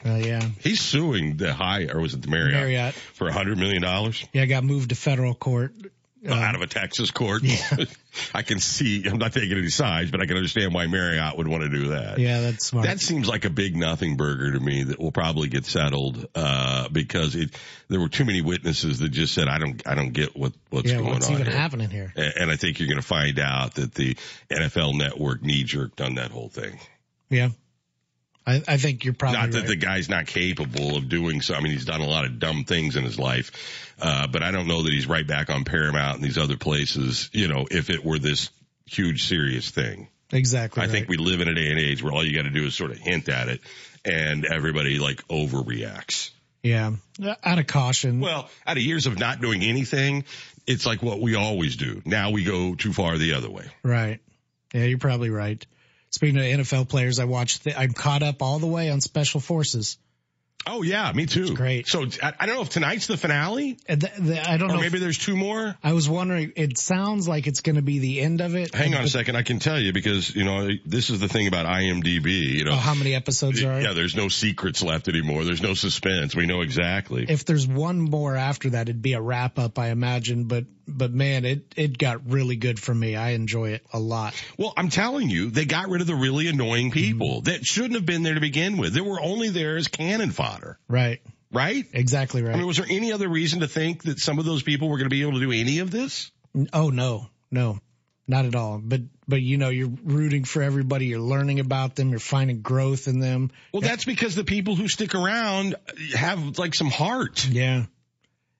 [0.05, 0.41] Uh, yeah.
[0.61, 2.93] He's suing the high, or was it the Marriott, Marriott.
[2.95, 4.45] for a hundred million dollars Yeah.
[4.45, 5.73] Got moved to federal court.
[6.27, 7.43] Uh, out of a Texas court.
[8.33, 9.05] I can see.
[9.07, 11.87] I'm not taking any sides, but I can understand why Marriott would want to do
[11.89, 12.19] that.
[12.19, 12.41] Yeah.
[12.41, 12.85] That's smart.
[12.87, 16.89] That seems like a big nothing burger to me that will probably get settled uh,
[16.89, 20.35] because it there were too many witnesses that just said I don't I don't get
[20.35, 20.97] what what's yeah.
[20.97, 21.55] going What's on even here.
[21.55, 22.13] happening here?
[22.17, 24.15] A- And I think you're going to find out that the
[24.51, 26.79] NFL Network knee jerked on that whole thing.
[27.29, 27.49] Yeah.
[28.47, 29.67] I, I think you're probably Not that right.
[29.67, 31.53] the guy's not capable of doing so.
[31.53, 33.51] I mean, he's done a lot of dumb things in his life.
[34.01, 37.29] Uh, but I don't know that he's right back on Paramount and these other places,
[37.31, 38.49] you know, if it were this
[38.85, 40.07] huge serious thing.
[40.31, 40.81] exactly.
[40.81, 40.91] I right.
[40.91, 42.75] think we live in a day and age where all you got to do is
[42.75, 43.61] sort of hint at it
[44.03, 46.31] and everybody like overreacts.
[46.63, 46.93] Yeah.
[47.43, 48.19] Out of caution.
[48.19, 50.25] Well, out of years of not doing anything,
[50.65, 52.01] it's like what we always do.
[52.05, 53.65] Now we go too far the other way.
[53.83, 54.19] Right.
[54.73, 55.65] Yeah, you're probably right.
[56.11, 59.97] Speaking of NFL players, I watched, I'm caught up all the way on special forces.
[60.67, 61.43] Oh yeah, me too.
[61.43, 61.87] It's great.
[61.87, 63.77] So I, I don't know if tonight's the finale.
[63.87, 64.81] Uh, the- the- I don't or know.
[64.81, 65.77] maybe if- there's two more.
[65.81, 68.75] I was wondering, it sounds like it's going to be the end of it.
[68.75, 71.47] Hang on a second, I can tell you because you know this is the thing
[71.47, 72.27] about IMDb.
[72.57, 73.79] You know, Oh, how many episodes are?
[73.81, 75.45] yeah, there's no secrets left anymore.
[75.45, 76.35] There's no suspense.
[76.35, 77.25] We know exactly.
[77.29, 80.43] If there's one more after that, it'd be a wrap up, I imagine.
[80.43, 80.65] But,
[80.97, 83.15] but man, it, it got really good for me.
[83.15, 84.33] I enjoy it a lot.
[84.57, 87.51] Well, I'm telling you, they got rid of the really annoying people mm-hmm.
[87.51, 88.93] that shouldn't have been there to begin with.
[88.93, 91.21] They were only there as cannon fodder, Right.
[91.51, 91.85] right?
[91.93, 92.53] Exactly right.
[92.53, 94.97] I mean, was there any other reason to think that some of those people were
[94.97, 96.31] going to be able to do any of this?
[96.73, 97.79] Oh no, no,
[98.27, 98.79] not at all.
[98.83, 101.05] But but you know, you're rooting for everybody.
[101.05, 102.09] You're learning about them.
[102.09, 103.51] You're finding growth in them.
[103.71, 105.75] Well, that's because the people who stick around
[106.15, 107.47] have like some heart.
[107.47, 107.85] Yeah.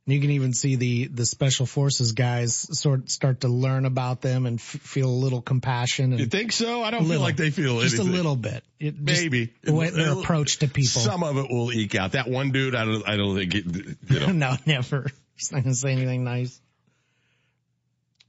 [0.09, 4.21] And you can even see the the special forces guys sort start to learn about
[4.21, 6.13] them and f- feel a little compassion.
[6.13, 6.81] And You think so?
[6.81, 8.11] I don't feel like they feel just anything.
[8.11, 8.63] a little bit.
[8.79, 11.01] It, Maybe the way their approach to people.
[11.01, 12.13] Some of it will eke out.
[12.13, 13.65] That one dude, I don't, I don't think, it,
[14.09, 14.31] you know.
[14.31, 15.11] no, never.
[15.35, 16.59] He's not gonna say anything nice.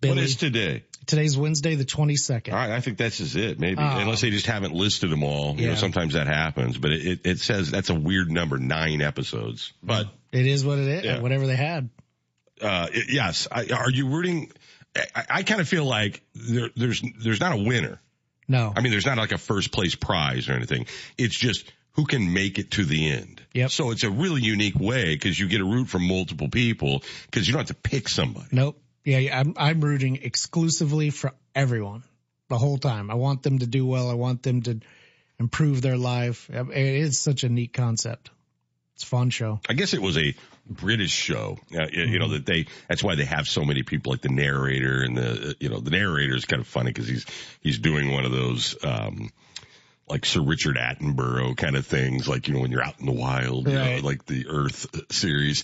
[0.09, 0.25] What Billy.
[0.25, 0.85] is today?
[1.07, 2.53] Today's Wednesday, the 22nd.
[2.53, 3.59] All right, I think that's just it.
[3.59, 3.99] Maybe Oh.
[3.99, 5.57] unless they just haven't listed them all.
[5.57, 5.79] You know, Yeah.
[5.79, 9.73] sometimes that happens, but it, it, it says that's a weird number, nine episodes.
[9.83, 11.05] But It is what it is.
[11.05, 11.21] Yeah.
[11.21, 11.89] Whatever they had.
[12.63, 14.53] uh, it- yes, I, are you rooting?
[15.15, 18.01] I, I kind of feel like there, there's there's not a winner.
[18.49, 18.73] No.
[18.77, 20.87] I mean, there's not like a first place prize or anything.
[21.17, 23.41] It's just who can make it to the end.
[23.55, 23.71] Yep.
[23.71, 27.47] So it's a really unique way because you get a root from multiple people because
[27.49, 28.47] you don't have to pick somebody.
[28.53, 28.81] Nope.
[29.11, 32.05] Yeah, I'm I'm rooting exclusively for everyone
[32.49, 33.11] the whole time.
[33.11, 34.09] I want them to do well.
[34.09, 34.81] I want them to
[35.40, 36.49] improve their life.
[36.49, 38.31] It is such a neat concept.
[38.94, 39.61] It's a fun show.
[39.68, 40.35] I guess it was a
[40.68, 41.59] British show.
[41.75, 42.66] Uh, you, you know that they.
[42.88, 45.57] That's why they have so many people like the narrator and the.
[45.59, 47.27] You know the narrator is kind of funny because he's
[47.61, 48.77] he's doing one of those.
[48.85, 49.31] um
[50.09, 53.12] like Sir Richard Attenborough kind of things, like, you know, when you're out in the
[53.12, 55.62] wild, you know, like the Earth series.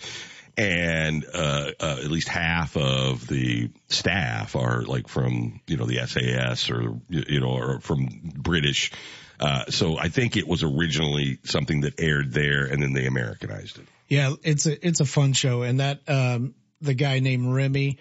[0.57, 6.07] And, uh, uh, at least half of the staff are like from, you know, the
[6.07, 8.93] SAS or, you know, or from British.
[9.39, 13.79] Uh, so I think it was originally something that aired there and then they Americanized
[13.79, 13.87] it.
[14.09, 17.99] Yeah, it's a it's a fun show, and that um the guy named Remi,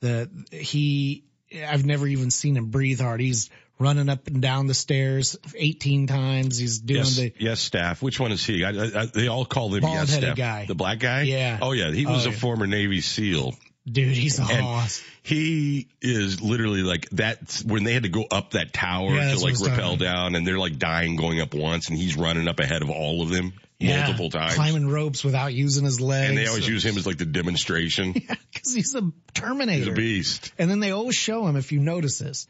[0.00, 1.24] the he
[1.66, 3.20] I've never even seen him breathe hard.
[3.20, 6.58] He's running up and down the stairs 18 times.
[6.58, 8.02] He's doing yes, the yes, staff.
[8.02, 8.64] Which one is he?
[8.64, 10.36] I, I, they all call him yes, staff.
[10.36, 10.66] guy.
[10.66, 11.22] The black guy?
[11.22, 11.58] Yeah.
[11.62, 12.38] Oh yeah, he was Oh, a yeah.
[12.38, 13.54] former Navy SEAL.
[13.90, 14.14] dude.
[14.16, 15.02] He's a And hoss.
[15.22, 19.26] he is literally like that when they had to go up that tower Yeah, to
[19.28, 22.16] that's what I like rappel down and they're like dying going up once and he's
[22.16, 24.54] running up ahead of all of them Yeah, multiple times.
[24.56, 26.28] climbing ropes without using his legs.
[26.30, 28.12] and they always use him as like the demonstration.
[28.28, 29.78] yeah, because he's a Terminator.
[29.84, 30.52] He's a beast.
[30.58, 32.46] And then they always show him, if you notice this,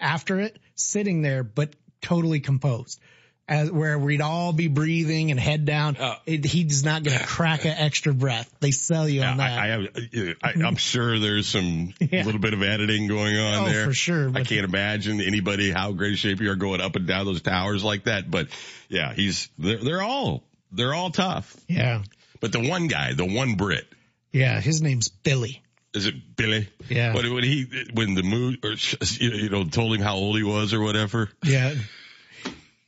[0.00, 3.00] after it, sitting there, but totally composed.
[3.48, 5.96] As, where we'd all be breathing and head down.
[5.96, 8.52] Uh, it, he's not going to crack an extra breath.
[8.58, 9.56] They sell you on that.
[9.56, 12.24] I I'm sure there's some Yeah.
[12.24, 13.84] little bit of editing going on Oh, there.
[13.84, 17.06] for sure, I can't imagine anybody how great a shape you are going up and
[17.06, 18.28] down those towers like that.
[18.28, 18.48] But
[18.88, 21.56] yeah, he's, they're, they're all, they're all tough.
[21.68, 22.02] yeah.
[22.40, 23.86] But the one guy, the one Brit,
[24.32, 24.60] Yeah.
[24.60, 25.62] His name's Billy.
[25.96, 26.68] Is it Billy?
[26.88, 27.14] Yeah.
[27.14, 28.74] When, when he, when the mood, or,
[29.18, 31.30] you know, told him how old he was or whatever.
[31.42, 31.74] Yeah.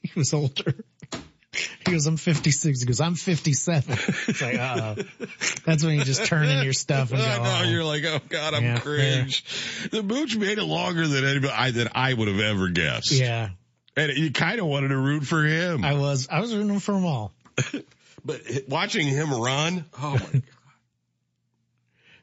[0.01, 0.75] He was older.
[1.53, 2.81] He goes, I'm 56.
[2.81, 3.99] He goes, I'm 57.
[4.29, 4.95] It's like, uh
[5.67, 7.71] That's when you just turn in your stuff and go, I know, oh.
[7.71, 9.89] you're like, oh God, I'm Yeah, cringe.
[9.91, 13.11] The mooch made it longer than anybody I, than I would have ever guessed.
[13.11, 13.51] yeah.
[13.97, 15.85] And you kind of wanted to root for him.
[15.85, 17.33] I was, I was rooting for them all.
[18.25, 20.43] but watching him run, oh my God.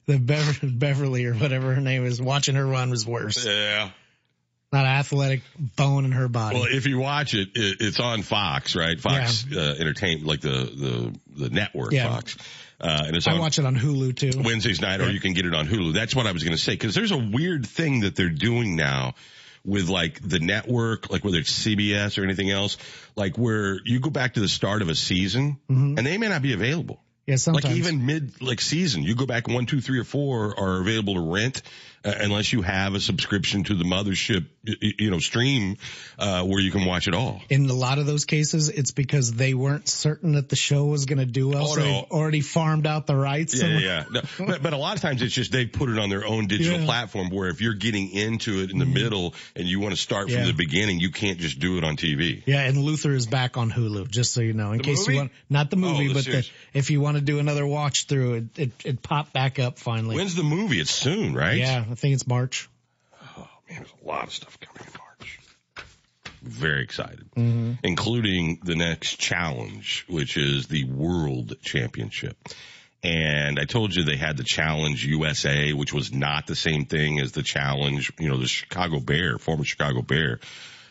[0.11, 3.43] The Bever- Beverly or whatever her name is, watching her run was worse.
[3.45, 3.89] Yeah.
[4.71, 5.41] Not athletic
[5.77, 6.57] bone in her body.
[6.57, 8.99] Well, if you watch it, it it's on Fox, right?
[8.99, 12.09] Fox uh, Entertainment, like the the the network Yeah.
[12.09, 12.35] Fox,
[12.81, 14.41] uh, and it's I watch it on Hulu too.
[14.43, 15.93] Wednesdays night, or you can get it on Hulu.
[15.93, 18.75] That's what I was going to say because there's a weird thing that they're doing
[18.75, 19.13] now
[19.63, 22.77] with like the network, like whether it's CBS or anything else,
[23.15, 26.41] like where you go back to the start of a season and they may not
[26.41, 26.99] be available.
[27.25, 27.65] Yeah, sometimes.
[27.65, 31.15] Like even mid like season, you go back one, two, three, or four are available
[31.15, 31.63] to rent
[32.05, 35.77] unless you have a subscription to the mothership, you know, stream
[36.19, 37.41] uh, where you can watch it all.
[37.49, 41.05] in a lot of those cases, it's because they weren't certain that the show was
[41.05, 41.85] going to do well, Oh, so no.
[41.85, 43.59] they've already farmed out the rights.
[43.59, 44.03] Yeah, yeah, yeah.
[44.39, 46.47] No, but, but a lot of times it's just they put it on their own
[46.47, 46.85] digital Yeah.
[46.85, 50.25] platform where if you're getting into it in the middle and you want to start
[50.29, 50.45] from Yeah.
[50.45, 52.43] the beginning, you can't just do it on TV.
[52.45, 55.13] Yeah, and Luther is back on Hulu, just so you know, in The case movie?
[55.13, 57.37] you want, not the movie, Oh, the but the, if you want want to do
[57.39, 60.15] another watch through, it, it, it popped back up finally.
[60.15, 60.79] When's the movie?
[60.79, 61.55] It's soon, right?
[61.57, 62.67] Yeah, I think it's March.
[63.37, 65.39] Oh man, there's a lot of stuff coming in March.
[66.41, 67.71] Very excited, Mm-hmm.
[67.83, 72.37] including the next challenge, which is the World Championship.
[73.01, 77.21] And I told you they had the Challenge USA, which was not the same thing
[77.21, 80.39] as the Challenge, you know, the Chicago Bear, former Chicago Bear,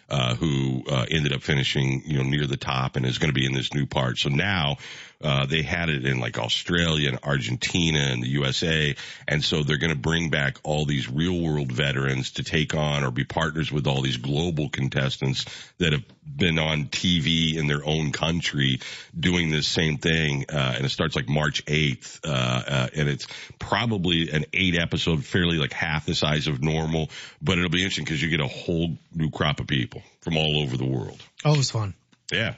[0.08, 3.38] uh, who uh, ended up finishing, you know, near the top and is going to
[3.38, 4.16] be in this new part.
[4.16, 4.76] So now
[5.22, 8.94] uh, they had it in like Australia and Argentina and the USA,
[9.26, 13.04] and so they're going to bring back all these real world veterans to take on
[13.04, 15.44] or be partners with all these global contestants
[15.78, 18.80] that have been on TV in their own country
[19.18, 20.46] doing this same thing.
[20.48, 23.26] Uh, and it starts like March 8th, uh, uh, and it's
[23.58, 27.10] probably an eight episode, fairly like half the size of normal,
[27.42, 30.62] but it'll be interesting because you get a whole new crop of people from all
[30.62, 31.22] over the world.
[31.44, 31.94] Oh, was fun.
[32.32, 32.54] Yeah.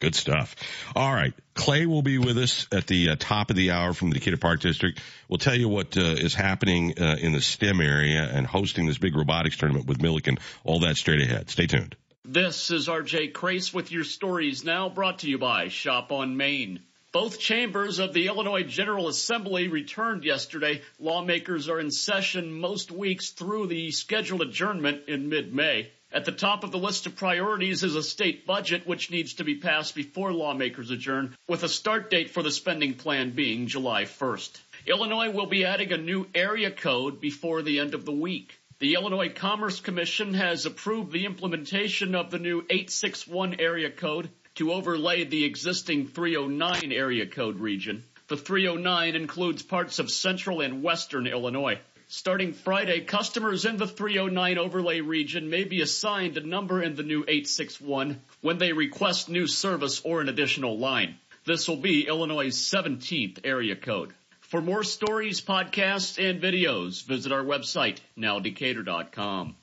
[0.00, 0.54] Good stuff.
[0.94, 1.34] All right.
[1.54, 4.36] Clay will be with us at the uh, top of the hour from the Decatur
[4.36, 5.00] Park District.
[5.28, 8.98] We'll tell you what uh, is happening uh, in the STEM area and hosting this
[8.98, 10.38] big robotics tournament with Millikin.
[10.62, 11.50] All that straight ahead.
[11.50, 11.96] Stay tuned.
[12.24, 16.80] This is RJ Crace with your stories now brought to you by Shop on Main.
[17.10, 20.82] Both chambers of the Illinois General Assembly returned yesterday.
[21.00, 25.90] Lawmakers are in session most weeks through the scheduled adjournment in mid-May.
[26.10, 29.44] At the top of the list of priorities is a state budget which needs to
[29.44, 34.04] be passed before lawmakers adjourn, with a start date for the spending plan being July
[34.04, 34.58] 1st.
[34.86, 38.58] Illinois will be adding a new area code before the end of the week.
[38.78, 44.72] The Illinois Commerce Commission has approved the implementation of the new 861 area code to
[44.72, 48.02] overlay the existing 309 area code region.
[48.28, 51.80] The 309 includes parts of central and western Illinois.
[52.10, 57.02] Starting Friday, customers in the 309 overlay region may be assigned a number in the
[57.02, 61.18] new 861 when they request new service or an additional line.
[61.44, 64.14] This will be Illinois' 17th area code.
[64.40, 69.54] For more stories, podcasts, and videos, visit our website, nowdecatur.com.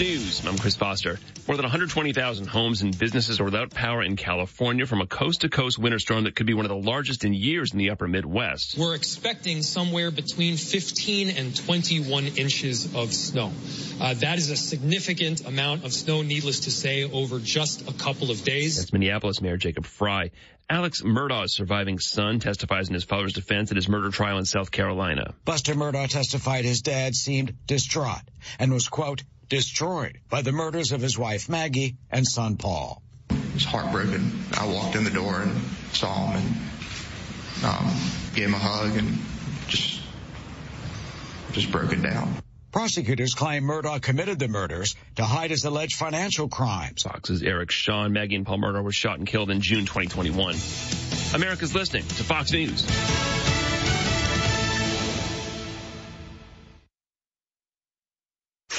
[0.00, 0.46] News.
[0.46, 1.18] I'm Chris Foster.
[1.46, 5.98] More than 120,000 homes and businesses are without power in California from a coast-to-coast winter
[5.98, 8.78] storm that could be one of the largest in years in the upper Midwest.
[8.78, 13.52] We're expecting somewhere between 15 and 21 inches of snow.
[14.00, 18.30] Uh, that is a significant amount of snow, needless to say, over just a couple
[18.30, 18.78] of days.
[18.78, 20.30] That's Minneapolis Mayor Jacob Fry.
[20.70, 24.70] Alex Murdaugh's surviving son testifies in his father's defense at his murder trial in South
[24.70, 25.34] Carolina.
[25.44, 28.22] Buster Murdaugh testified his dad seemed distraught
[28.58, 33.02] and was, quote, destroyed by the murders of his wife Maggie and son Paul.
[33.28, 34.32] I was heartbroken.
[34.54, 35.60] I walked in the door and
[35.92, 36.42] saw him
[37.56, 37.94] and um,
[38.34, 39.18] gave him a hug and
[39.68, 40.00] just
[41.52, 42.32] just broken down.
[42.72, 47.02] Prosecutors claim Murdaugh committed the murders to hide his alleged financial crimes.
[47.02, 50.54] Fox's Eric Shawn, Maggie and Paul Murdaugh were shot and killed in June 2021.
[51.34, 52.86] America's listening to Fox News.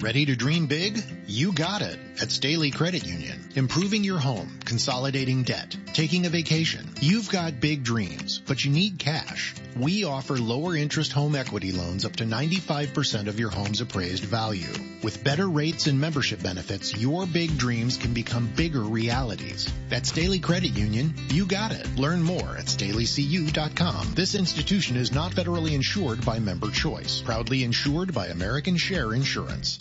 [0.00, 1.02] Ready to dream big?
[1.26, 3.48] You got it at Staley Credit Union.
[3.56, 6.88] Improving your home, consolidating debt, taking a vacation.
[7.00, 9.56] You've got big dreams, but you need cash.
[9.76, 14.72] We offer lower interest home equity loans up to 95% of your home's appraised value.
[15.02, 19.68] With better rates and membership benefits, your big dreams can become bigger realities.
[19.90, 21.96] At Staley Credit Union, you got it.
[21.96, 24.14] Learn more at staleycu.com.
[24.14, 27.20] This institution is not federally insured by member choice.
[27.20, 29.76] Proudly insured by American Share Insurance.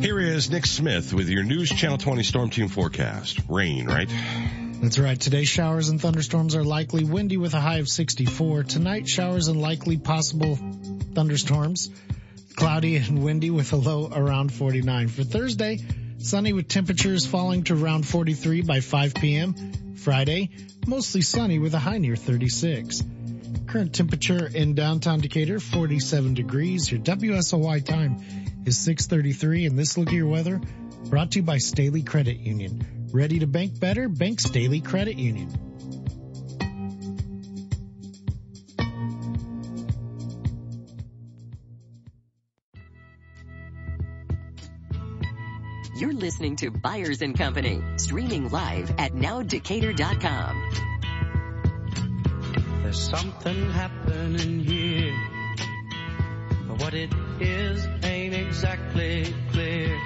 [0.00, 3.40] Here is Nick Smith with your News Channel 20 Storm Team forecast.
[3.48, 4.08] Rain, right?
[4.80, 5.18] That's right.
[5.18, 8.64] Today, showers and thunderstorms are likely, windy with a high of 64.
[8.64, 10.58] Tonight, showers and likely possible
[11.14, 11.90] thunderstorms,
[12.54, 15.08] cloudy and windy with a low around 49.
[15.08, 15.80] For Thursday,
[16.18, 19.96] sunny with temperatures falling to around 43 by 5 p.m.
[19.96, 20.50] Friday,
[20.86, 23.02] mostly sunny with a high near 36.
[23.66, 26.92] Current temperature in downtown Decatur, 47 degrees.
[26.92, 30.60] Your WSOY time is 633 and this look at your weather
[31.10, 33.08] brought to you by Staley Credit Union.
[33.12, 34.08] Ready to bank better?
[34.08, 35.50] Bank Staley Credit Union.
[45.96, 50.70] You're listening to Byers and Company, streaming live at nowdecatur.com.
[52.82, 55.14] There's something happening here.
[56.78, 57.10] What it
[57.40, 57.86] is
[58.24, 60.00] ain't exactly clear.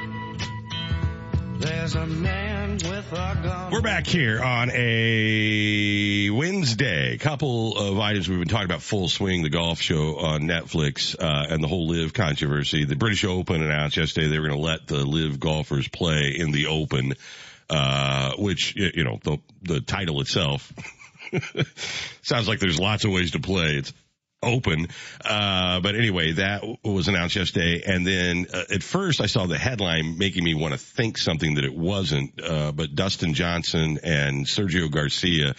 [1.58, 3.70] There's a man with a gun.
[3.70, 7.16] We're back here on a Wednesday.
[7.18, 11.46] Couple of items we've been talking about full swing, the golf show on Netflix, uh,
[11.48, 12.84] and the whole LIV controversy.
[12.84, 16.50] The British Open announced yesterday they were going to let the LIV golfers play in
[16.50, 17.14] the Open,
[17.70, 20.72] uh, which, you know, the, the title itself
[22.22, 23.76] sounds like there's lots of ways to play.
[23.76, 23.92] It's
[24.42, 24.88] open.
[25.24, 27.82] Uh, but anyway, that was announced yesterday.
[27.86, 31.54] And then uh, at first I saw the headline making me want to think something
[31.54, 32.40] that it wasn't.
[32.42, 35.54] Uh, but Dustin Johnson and Sergio Garcia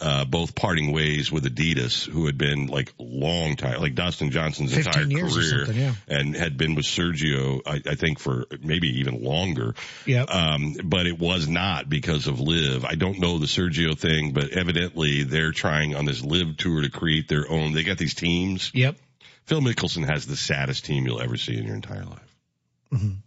[0.00, 4.76] uh, both parting ways with Adidas, who had been like long time, like Dustin Johnson's
[4.76, 5.94] entire career, yeah.
[6.08, 9.74] and had been with Sergio, I, I think, for maybe even longer.
[10.06, 10.30] Yep.
[10.30, 12.84] Um, but it was not because of LIV.
[12.84, 16.90] I don't know the Sergio thing, but evidently they're trying on this LIV tour to
[16.90, 17.72] create their own.
[17.72, 18.70] They got these teams.
[18.74, 18.96] Yep.
[19.44, 22.29] Phil Mickelson has the saddest team you'll ever see in your entire life.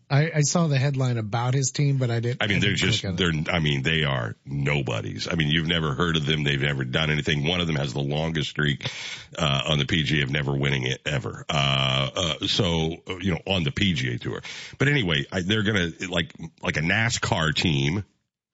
[0.10, 2.44] I, I saw the headline about his team, but I didn't.
[2.44, 3.46] I mean, they're just, click on it.
[3.46, 5.28] they're, I mean, they are nobodies.
[5.32, 6.44] I mean, you've never heard of them.
[6.44, 7.48] They've never done anything.
[7.48, 8.86] One of them has the longest streak,
[9.38, 11.46] uh, on the PGA of never winning it ever.
[11.50, 14.42] Uh, uh, so, you know, on the PGA tour.
[14.78, 18.04] But anyway, I, they're gonna, like, like a NASCAR team,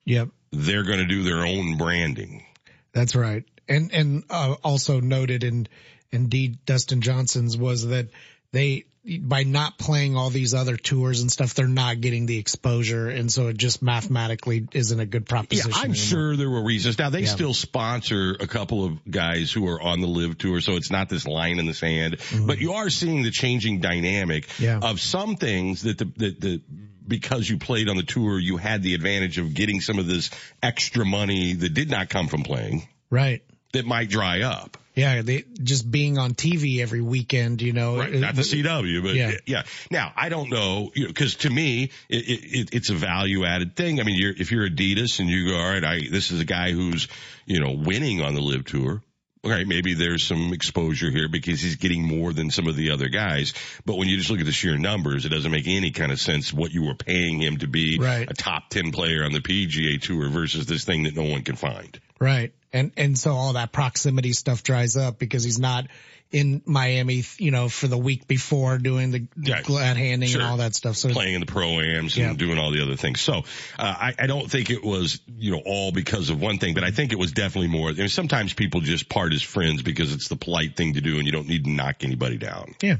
[0.04, 0.28] Yep.
[0.52, 2.44] they're gonna do their own branding.
[2.92, 3.44] That's right.
[3.68, 5.68] And and uh, also noted in
[6.10, 8.08] indeed Dustin Johnson's was that
[8.52, 8.84] they
[9.22, 13.32] by not playing all these other tours and stuff, they're not getting the exposure, and
[13.32, 15.70] so it just mathematically isn't a good proposition.
[15.70, 15.76] Yeah.
[15.78, 15.96] I'm anymore.
[15.96, 16.98] sure there were reasons.
[16.98, 17.28] Now they Yeah.
[17.34, 21.08] still sponsor a couple of guys who are on the LIV tour, so it's not
[21.08, 22.18] this line in the sand.
[22.46, 24.62] But you are seeing the changing dynamic Mm-hmm.
[24.64, 24.78] Yeah.
[24.82, 26.60] of some things that the, that the,
[27.08, 30.30] because you played on the tour, you had the advantage of getting some of this
[30.62, 33.42] extra money that did not come from playing Right.
[33.72, 34.76] That might dry up.
[34.96, 37.98] Yeah, they just being on TV every weekend, you know.
[37.98, 39.32] Right, not the CW, but yeah.
[39.46, 39.62] Yeah.
[39.90, 43.44] Now I don't know, you know, because to me it, it, it, it's a value
[43.44, 44.00] added thing.
[44.00, 46.44] I mean, you're, if you're Adidas and you go, all right, I this is a
[46.44, 47.06] guy who's
[47.46, 49.02] you know winning on the LIV Tour.
[49.42, 52.90] All right, maybe there's some exposure here because he's getting more than some of the
[52.90, 53.54] other guys.
[53.86, 56.20] But when you just look at the sheer numbers, it doesn't make any kind of
[56.20, 58.30] sense what you were paying him to be Right.
[58.30, 61.56] a top 10 player on the PGA Tour versus this thing that no one can
[61.56, 61.98] find.
[62.20, 62.52] Right.
[62.72, 65.86] And, and so all that proximity stuff dries up because he's not
[66.30, 69.62] in Miami, you know, for the week before doing the Yeah.
[69.62, 70.40] glad handing Sure.
[70.40, 70.94] and all that stuff.
[70.96, 72.28] So playing in the pro ams Yeah.
[72.30, 73.20] and doing all the other things.
[73.20, 73.42] So uh,
[73.80, 76.92] I, I don't think it was you know all because of one thing, but I
[76.92, 77.88] think it was definitely more.
[77.88, 81.16] I mean, sometimes people just part as friends because it's the polite thing to do,
[81.18, 82.76] and you don't need to knock anybody down.
[82.80, 82.98] Yeah.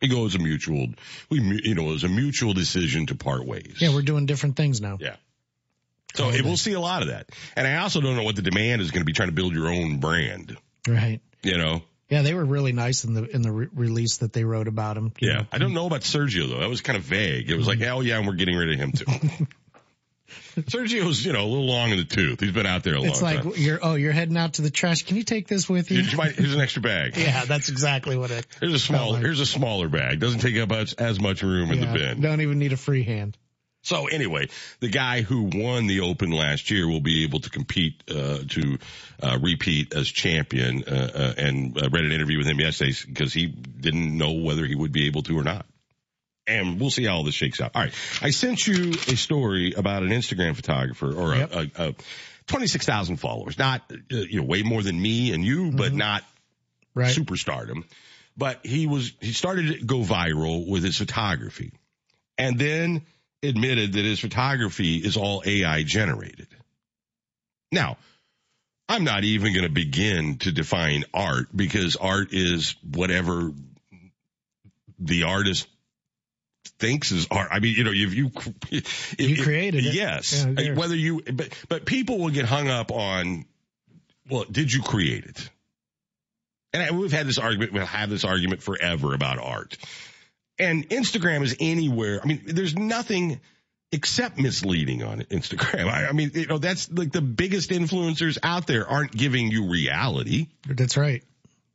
[0.00, 0.86] It goes a mutual.
[1.28, 3.76] We you know it was a mutual decision to part ways.
[3.78, 4.96] yeah, we're doing different things now.
[4.98, 5.16] Yeah.
[6.14, 8.42] So it, we'll see a lot of that, and I also don't know what the
[8.42, 10.56] demand is going to be trying to build your own brand.
[10.88, 11.20] Right.
[11.42, 11.82] You know.
[12.08, 14.96] Yeah, they were really nice in the in the re- release that they wrote about
[14.96, 15.12] him.
[15.20, 15.46] Yeah, know.
[15.52, 16.58] I don't know about Sergio though.
[16.58, 17.48] That was kind of vague.
[17.48, 19.46] It was like, hell yeah, and we're getting rid of him too.
[20.56, 22.40] Sergio's, you know, a little long in the tooth.
[22.40, 23.52] He's been out there a It's long like time.
[23.56, 25.04] you're oh you're heading out to the trash.
[25.04, 26.02] Can you take this with you?
[26.02, 27.16] Here's, an extra bag.
[27.16, 28.46] yeah, that's exactly what it.
[28.60, 29.12] Here's a small.
[29.12, 29.22] like.
[29.22, 30.20] Here's a smaller bag.
[30.20, 32.20] Doesn't take up as, as much room in the bin.
[32.20, 33.36] Don't even need a free hand.
[33.82, 34.48] So anyway,
[34.80, 38.78] the guy who won the Open last year will be able to compete uh, to
[39.22, 40.84] uh, repeat as champion.
[40.86, 44.66] Uh, uh, and I read an interview with him yesterday because he didn't know whether
[44.66, 45.64] he would be able to or not.
[46.46, 47.70] And we'll see how all this shakes out.
[47.74, 51.52] All right, I sent you a story about an Instagram photographer or a, Yep.
[51.52, 51.94] a, a
[52.48, 57.00] 26,000 followers, not uh, you know way more than me and you, but not Mm-hmm.
[57.00, 57.16] Right.
[57.16, 57.84] superstardom.
[58.36, 61.72] But he was he started to go viral with his photography,
[62.36, 63.02] and then
[63.42, 66.48] admitted that his photography is all AI generated.
[67.72, 67.96] Now,
[68.88, 73.52] I'm not even going to begin to define art because art is whatever
[74.98, 75.68] the artist
[76.78, 77.48] thinks is art.
[77.52, 78.30] I mean, you know, if you
[78.70, 79.94] if, You created it.
[79.94, 83.44] yes, Yeah, whether you but but people will get hung up on
[84.28, 85.48] well, did you create it?
[86.72, 89.76] And I- we've had this argument, we'll have this argument forever about art.
[90.60, 92.20] And Instagram is anywhere.
[92.22, 93.40] I mean, there's nothing
[93.92, 95.86] except misleading on Instagram.
[95.88, 99.70] I, I mean, you know, that's like the biggest influencers out there aren't giving you
[99.70, 100.48] reality.
[100.68, 101.22] That's right.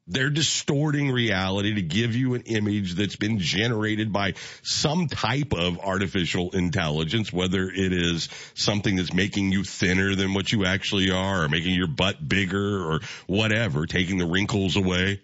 [0.07, 5.79] They're distorting reality to give you an image that's been generated by some type of
[5.79, 11.43] artificial intelligence, whether it is something that's making you thinner than what you actually are
[11.43, 15.21] or making your butt bigger or whatever, taking the wrinkles away.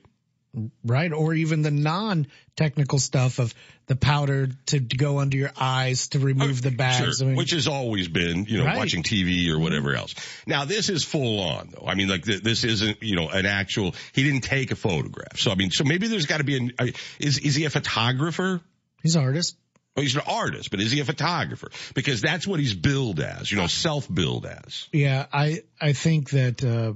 [0.83, 1.13] Right.
[1.13, 2.27] Or even the non
[2.57, 3.53] technical stuff of
[3.87, 7.17] the powder to, to go under your eyes to remove the bags.
[7.17, 8.77] Sure, I mean, which has always been, you know, Right.
[8.77, 10.13] watching TV or whatever else.
[10.45, 11.85] Now this is full on though.
[11.87, 13.95] I mean, like th- this isn't, you know, an actual.
[14.13, 15.37] He didn't take a photograph.
[15.37, 16.71] So I mean, so maybe there's got to be an.
[16.79, 16.87] uh,
[17.19, 18.61] Is is he a photographer?
[19.03, 19.55] he's an artist.
[19.95, 21.69] Well, he's an artist, but is he a photographer?
[21.95, 24.87] Because that's what he's billed as, you know, self-billed as.
[24.93, 25.25] Yeah.
[25.33, 26.93] I, I think that, uh,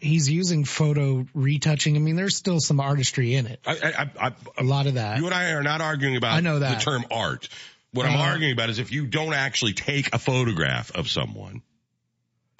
[0.00, 1.96] he's using photo retouching.
[1.96, 3.60] I mean, there's still some artistry in it.
[3.66, 3.72] I,
[4.18, 5.18] I, I, A lot of that.
[5.18, 6.78] you and I are not arguing about I know that.
[6.78, 7.48] the term art.
[7.92, 11.62] What I'm Uh, arguing about is if you don't actually take a photograph of someone,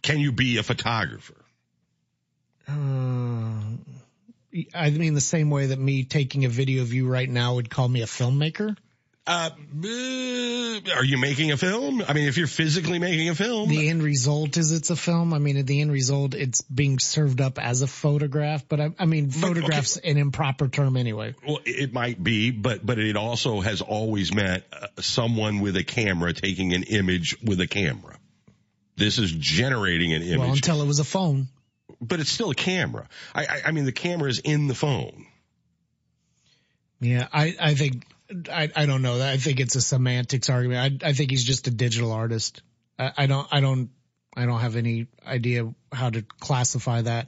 [0.03, 1.37] can you be a photographer?
[2.69, 2.73] Uh,
[4.75, 7.69] I mean, the same way that me taking a video of you right now would
[7.71, 8.77] call me a filmmaker.
[9.27, 9.51] Uh,
[10.95, 12.01] are you making a film?
[12.07, 15.35] I mean, if you're physically making a film, The end result is it's a film.
[15.35, 18.69] I mean, at the end result, it's being served up as a photograph.
[18.69, 21.35] But I, I mean, photographs an improper term anyway.
[21.45, 25.83] well, it might be, but but it also has always meant uh, someone with a
[25.85, 28.17] camera taking an image with a camera.
[28.97, 31.49] This is generating an image, Well, until it was a phone.
[32.01, 33.09] but it's still a camera.
[33.35, 35.27] I, I I mean, the camera is in the phone.
[37.01, 38.05] Yeah, I, I think,
[38.51, 39.21] I, I don't know.
[39.23, 41.03] I think it's a semantics argument.
[41.03, 42.63] I, I think he's just a digital artist.
[42.99, 43.91] I, I don't, I don't,
[44.37, 47.27] I don't have any idea how to classify that.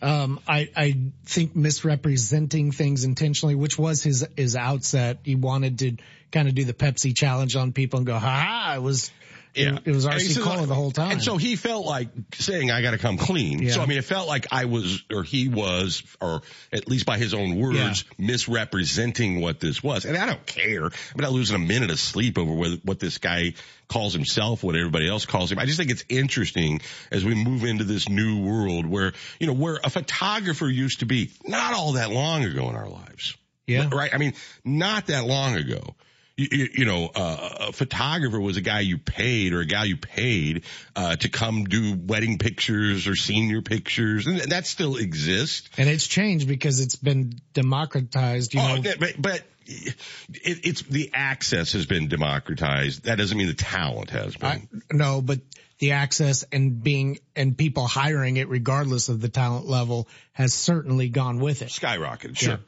[0.00, 5.18] Um, I, I think misrepresenting things intentionally, which was his, his outset.
[5.24, 5.96] He wanted to
[6.30, 9.10] kind of do the Pepsi challenge on people and go, ha ha, it was,
[9.54, 9.78] Yeah.
[9.84, 11.12] it was RC Cola the whole time.
[11.12, 13.60] And so he felt like saying, I got to come clean.
[13.60, 13.72] Yeah.
[13.72, 16.42] So, I mean, it felt like I was, or he was, or
[16.72, 20.04] at least by his own words, misrepresenting what this was.
[20.04, 20.84] And I don't care.
[20.84, 23.54] I'm not losing a minute of sleep over what, what this guy
[23.88, 25.58] calls himself, what everybody else calls him.
[25.58, 26.80] I just think it's interesting
[27.10, 31.06] as we move into this new world where, you know, where a photographer used to
[31.06, 33.36] be not all that long ago in our lives.
[33.66, 33.88] Yeah.
[33.92, 34.14] Right.
[34.14, 34.32] I mean,
[34.64, 35.94] not that long ago.
[36.40, 39.96] You, you, know, uh, a photographer was a guy you paid or a guy you
[39.96, 40.62] paid,
[40.94, 44.28] uh, to come do wedding pictures or senior pictures.
[44.28, 45.68] And that still exists.
[45.76, 48.92] and it's changed because it's been democratized, you Oh, know.
[49.00, 49.96] but, but it,
[50.30, 53.04] it's the access has been democratized.
[53.04, 54.48] That doesn't mean the talent has been.
[54.48, 55.40] I, no, but
[55.80, 61.08] the access and being and people hiring it regardless of the talent level has certainly
[61.08, 61.68] gone with it.
[61.68, 62.36] skyrocketed.
[62.38, 62.50] Sure.
[62.54, 62.58] Yeah.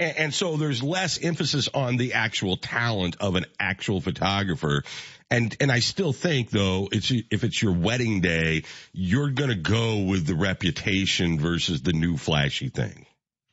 [0.00, 4.82] And, and so there's less emphasis on the actual talent of an actual photographer.
[5.30, 9.56] And, and I still think though, it's, if it's your wedding day, you're going to
[9.56, 13.06] go with the reputation versus the new flashy thing.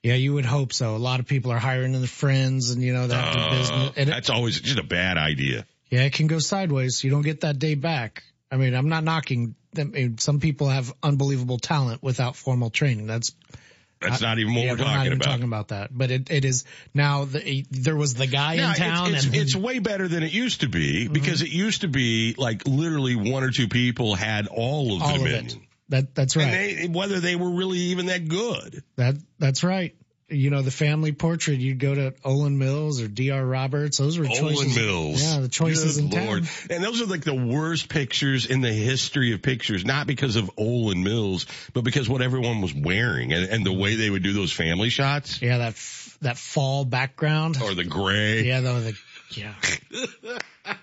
[0.03, 0.95] Yeah, you would hope so.
[0.95, 3.91] A lot of people are hiring their friends and you know that Uh, business.
[3.97, 5.65] And it, that's always just a bad idea.
[5.89, 7.03] yeah, it can go sideways.
[7.03, 8.23] You don't get that day back.
[8.49, 9.91] I mean, I'm not knocking them.
[9.93, 13.07] I mean, Some people have unbelievable talent without formal training.
[13.07, 13.33] That's
[13.99, 15.25] That's not even what yeah, we're not talking even about.
[15.25, 15.89] talking about that.
[15.91, 17.25] But it, it is now.
[17.25, 20.61] The, there was the guy in town, it's, and it's way better than it used
[20.61, 21.13] to be Mm-hmm.
[21.13, 25.05] because it used to be like literally one or two people had all of the
[25.05, 25.45] all of dominion.
[25.45, 25.57] it.
[25.89, 26.45] That that's right.
[26.45, 28.83] And they, whether they were really even that good.
[28.97, 29.95] That that's right.
[30.29, 33.45] You know, the family portrait, you'd go to Olan Mills or D.R.
[33.45, 33.97] Roberts.
[33.97, 34.75] Those were Olan choices.
[34.75, 35.23] Mills.
[35.23, 36.43] Yeah, the choices Good in Lord.
[36.43, 36.67] town.
[36.69, 40.51] And those are like the worst pictures in the history of pictures, not because of
[40.57, 44.33] Olan Mills, but because what everyone was wearing and, and the way they would do
[44.33, 47.57] those family shots Yeah, that f- that fall background.
[47.61, 48.43] or the gray.
[48.43, 48.97] Yeah, though the
[49.31, 49.53] yeah.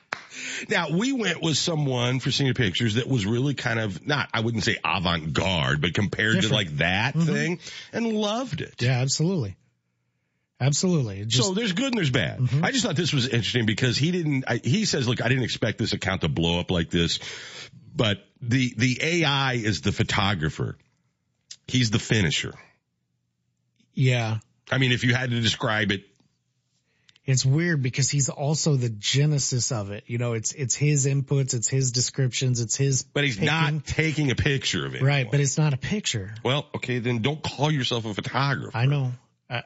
[0.68, 4.40] Now we went with someone for senior pictures that was really kind of not, I
[4.40, 7.26] wouldn't say avant garde, but compared to like that Mhm.
[7.26, 7.58] thing
[7.92, 8.74] and loved it.
[8.80, 9.56] Yeah, absolutely.
[10.60, 11.24] Absolutely.
[11.26, 12.38] Just, so there's good and there's bad.
[12.38, 12.64] Mm-hmm.
[12.64, 14.44] I just thought this was interesting because he didn't.
[14.46, 17.18] I, he says, "Look, I didn't expect this account to blow up like this,
[17.94, 20.78] but the the AI is the photographer.
[21.66, 22.54] He's the finisher.
[23.94, 24.38] yeah.
[24.70, 26.04] I mean, if you had to describe it,
[27.26, 30.04] It's weird because he's also the genesis of it.
[30.06, 33.46] You know, it's it's his inputs, it's his descriptions, it's his but he's picking.
[33.46, 35.02] not taking a picture of it.
[35.02, 36.34] right, but it's not a picture.
[36.44, 38.76] Well, okay, then don't call yourself a photographer.
[38.76, 39.12] I know.
[39.48, 39.62] I,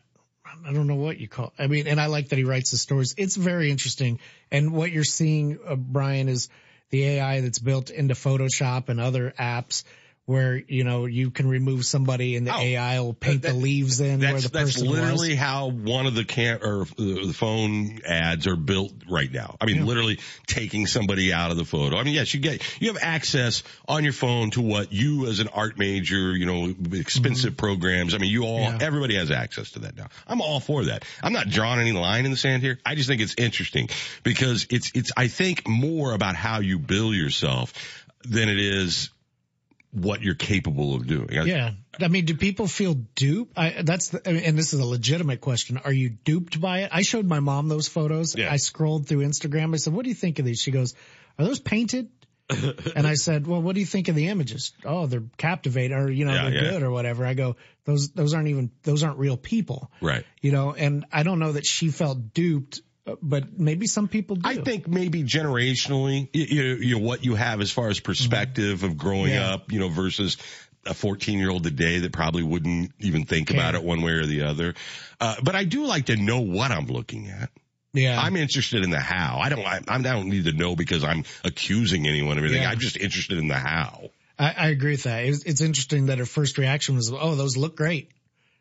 [0.65, 1.53] I don't know what you call.
[1.59, 3.15] I mean, and I like that he writes the stories.
[3.19, 4.21] It's very interesting.
[4.53, 6.49] And what you're seeing, uh, Brian, is
[6.91, 9.83] the AI that's built into Photoshop and other apps
[10.29, 14.21] where you know you can remove somebody and the AI will paint the leaves in
[14.21, 14.33] where Oh.
[14.33, 15.39] That's the that's person literally was.
[15.39, 19.57] how one of the cam or the phone ads are built right now.
[19.59, 21.97] I mean, literally taking somebody out of the photo.
[21.97, 25.41] I mean, yes, you get you have access on your phone to what you as
[25.41, 28.15] an art major, you know, expensive programs.
[28.15, 28.81] I mean, you all Mm-hmm.
[28.81, 28.87] Yeah.
[28.87, 30.09] everybody has access to that now.
[30.27, 31.05] I'm all for that.
[31.23, 32.79] I'm not drawing any line in the sand here.
[32.85, 33.89] I just think it's interesting
[34.25, 37.73] because it's it's I think more about how you bill yourself
[38.25, 39.11] than it is
[39.93, 41.29] what you're capable of doing.
[41.31, 41.73] Yeah.
[42.01, 43.57] I mean, do people feel duped?
[43.57, 45.79] I, that's the, and this is a legitimate question.
[45.79, 46.91] Are you duped by it?
[46.93, 48.37] I showed my mom those photos.
[48.37, 48.53] Yeah.
[48.53, 49.73] I scrolled through Instagram.
[49.75, 50.61] I said, what do you think of these?
[50.61, 50.95] She goes,
[51.39, 52.11] are those painted?
[52.97, 54.73] and I said, well, what do you think of the images?
[54.85, 56.71] Oh, they're captivating or, you know, Yeah, they're yeah.
[56.71, 57.27] good or whatever.
[57.27, 60.25] I go, those, those aren't even, those aren't real people, Right.
[60.41, 62.81] you know, and I don't know that she felt duped,
[63.23, 64.49] but maybe some people do.
[64.49, 69.33] I think maybe generationally, you, know, what you have as far as perspective of growing
[69.33, 69.55] Yeah.
[69.55, 70.37] up, you know, versus
[70.87, 74.27] a 14 year old today that probably wouldn't even think about it one way or
[74.27, 74.75] the other.
[75.21, 77.51] Uh, but I do like to know what I'm looking at.
[77.93, 78.21] Yeah.
[78.21, 79.39] I'm interested in the how.
[79.39, 82.63] I don't, I, I don't need to know because I'm accusing anyone of anything.
[82.63, 82.71] Yeah.
[82.71, 84.11] I'm just interested in the how.
[84.39, 85.25] I, I agree with that.
[85.25, 88.13] It's, it's interesting that her first reaction was, "Oh, those look great,"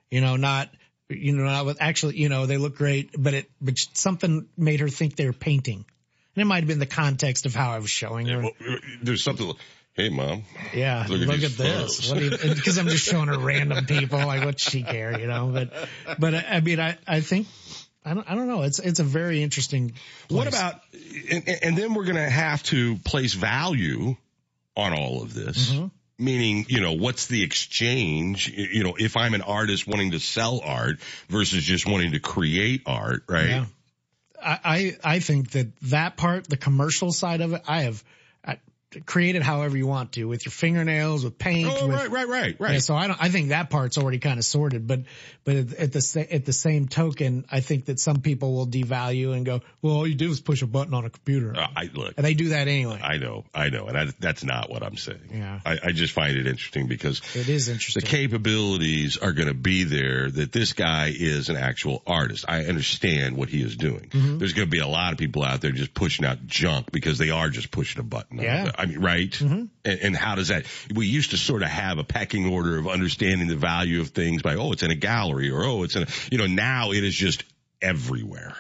[0.10, 0.70] you know, not,
[1.10, 4.80] you know, not with actually, you know, they look great, but it, but something made
[4.80, 5.86] her think they were painting,
[6.36, 8.42] and it might have been the context of how I was showing her.
[8.42, 8.52] Well,
[9.02, 9.54] There's something,
[9.94, 10.44] hey mom.
[10.74, 12.12] Yeah, Look look, at at, this.
[12.12, 14.20] Because I'm just showing her random people.
[14.20, 15.52] Like, what she care, you know?
[15.54, 15.74] But,
[16.20, 17.48] but I I mean, I, I think,
[18.04, 18.64] I don't, I don't know.
[18.64, 19.94] It's, it's a very interesting.
[20.30, 20.76] What about,
[21.32, 24.16] and, and then we're going to have to place value
[24.76, 25.72] on all of this.
[25.72, 25.88] Mm-hmm.
[26.20, 28.50] Meaning, you know, what's the exchange?
[28.50, 31.00] You know, if I'm an artist wanting to sell art
[31.30, 33.50] versus just wanting to create art, right?
[33.50, 33.66] Yeah.
[34.42, 38.04] I, I, I think that that part, the commercial side of it, I have
[39.06, 41.68] create it however you want to with your fingernails, with paint.
[41.70, 42.74] Oh, with, right, right, right, right.
[42.74, 45.02] Yeah, so I don't, I think that part's already kind of sorted, but,
[45.44, 49.46] but at, the, at the same token, I think that some people will devalue and
[49.46, 51.54] go, well, all you do is push a button on a computer.
[51.56, 52.14] Uh, I look.
[52.16, 53.00] and they do that anyway.
[53.04, 55.30] I know, I know, and I, that's not what I'm saying.
[55.34, 55.60] Yeah.
[55.66, 58.02] I, I just find it interesting because It is interesting.
[58.02, 62.46] the capabilities are going to be there that this guy is an actual artist.
[62.48, 64.10] I understand what he is doing.
[64.12, 64.38] Mm-hmm.
[64.38, 67.18] There's going to be a lot of people out there just pushing out junk because
[67.18, 68.40] they are just pushing a button.
[68.40, 68.72] Yeah.
[68.78, 69.32] I mean, right?
[69.32, 69.66] Mm-hmm.
[69.86, 72.88] And, and how does that, we used to sort of have a pecking order of
[72.88, 76.04] understanding the value of things by, oh, it's in a gallery or, oh, it's in
[76.04, 77.44] a, you know, now it is just
[77.82, 78.56] everywhere.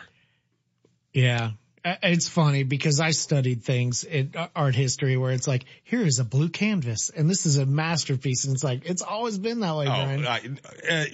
[1.14, 1.52] Yeah.
[1.88, 6.02] Uh, It's funny because I studied things in uh, art history where it's like, here
[6.02, 8.46] is a blue canvas and this is a masterpiece.
[8.46, 9.92] And it's like, it's always been that way, Oh.
[9.92, 10.42] I,
[10.90, 11.06] uh,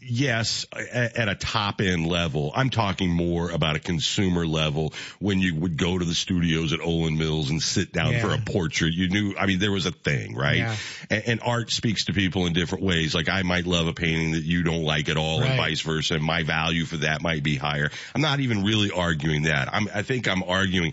[0.00, 2.52] yes, at, a top end level.
[2.54, 6.80] I'm talking more about a consumer level when you would go to the studios at
[6.80, 8.22] Olan Mills and sit down Yeah.
[8.22, 8.92] for a portrait.
[8.94, 10.56] You knew, I mean, there was a thing, right?
[10.58, 10.76] Yeah.
[11.10, 13.14] And, and art speaks to people in different ways.
[13.14, 16.14] Like I might love a painting that you don't like at all and vice versa.
[16.14, 17.90] And my value for that might be higher.
[18.14, 19.72] I'm not even really arguing that.
[19.72, 20.92] I'm, I think I'm arguing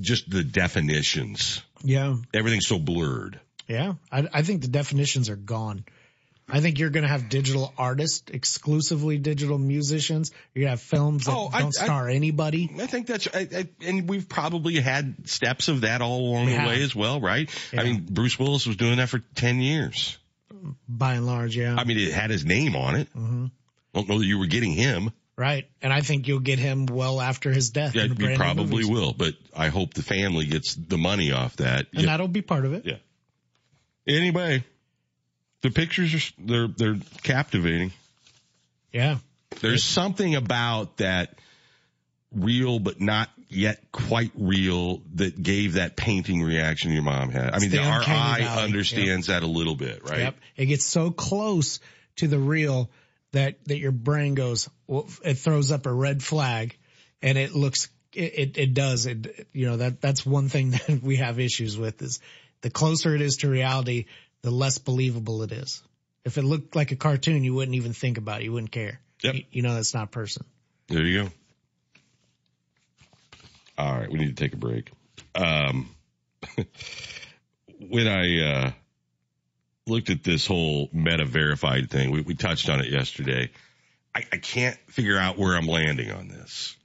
[0.00, 1.62] just the definitions.
[1.82, 2.16] yeah.
[2.34, 3.40] Everything's so blurred.
[3.68, 3.94] Yeah.
[4.12, 5.84] I, I think the definitions are gone.
[6.48, 10.30] I think you're going to have digital artists, exclusively digital musicians.
[10.54, 12.70] You're going to have films that Oh, I- don't I- star anybody.
[12.80, 16.52] I think that's, I, I, and we've probably had steps of that all along We
[16.52, 17.50] the way as well, right?
[17.72, 17.80] Yeah.
[17.80, 20.16] I mean, Bruce Willis was doing that for 10 years.
[20.88, 21.74] By and large, yeah.
[21.76, 23.08] I mean, it had his name on it.
[23.08, 23.46] hmm
[23.92, 25.10] Don't know that you were getting him.
[25.36, 25.68] Right.
[25.82, 27.94] And I think you'll get him well after his death.
[27.94, 31.86] Yeah, in you probably will, but I hope the family gets the money off that.
[31.92, 32.06] And Yeah.
[32.06, 32.86] that'll be part of it.
[32.86, 32.96] Yeah.
[34.06, 34.64] Anyway,
[35.60, 37.92] the pictures are, they're, they're captivating.
[38.92, 39.18] Yeah.
[39.60, 41.34] There's something about that
[42.32, 47.54] real but not yet quite real that gave that painting reaction your mom had.
[47.54, 48.62] I mean, the the, our eye valley.
[48.64, 50.20] understands that a little bit, right?
[50.20, 50.36] Yep.
[50.56, 51.80] It gets so close
[52.16, 52.90] to the real
[53.36, 56.76] that, that your brain goes, well, it throws up a red flag
[57.22, 59.06] and it looks, it, it, it does.
[59.06, 62.20] It, you know, that, that's one thing that we have issues with is
[62.62, 64.06] the closer it is to reality,
[64.42, 65.82] the less believable it is.
[66.24, 68.44] If it looked like a cartoon, you wouldn't even think about it.
[68.44, 69.00] You wouldn't care.
[69.22, 69.34] Yep.
[69.34, 70.44] You, you know, that's not a person.
[70.88, 71.30] There you go.
[73.78, 74.90] All right, we need to take a break.
[75.34, 75.90] Um,
[77.78, 78.70] when I uh,
[79.86, 83.50] looked at this whole meta verified thing, we, we touched on it yesterday.
[84.14, 86.76] I, I can't figure out where I'm landing on this.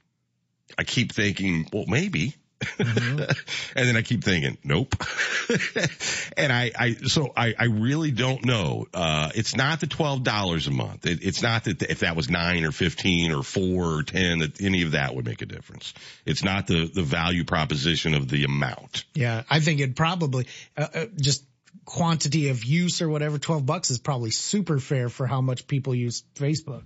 [0.77, 2.35] I keep thinking, well, maybe.
[2.77, 3.27] and
[3.75, 4.95] then I keep thinking, nope.
[6.37, 8.85] and I, I, so I, I really don't know.
[8.93, 11.07] Uh, it's not the $12 a month.
[11.07, 14.61] It, it's not that if that was nine or 15 or four or 10, that
[14.61, 15.95] any of that would make a difference.
[16.23, 19.05] It's not the, the value proposition of the amount.
[19.15, 19.41] Yeah.
[19.49, 20.45] I think it probably,
[20.77, 21.43] uh, uh, just
[21.85, 25.95] quantity of use or whatever, 12 bucks is probably super fair for how much people
[25.95, 26.83] use Facebook.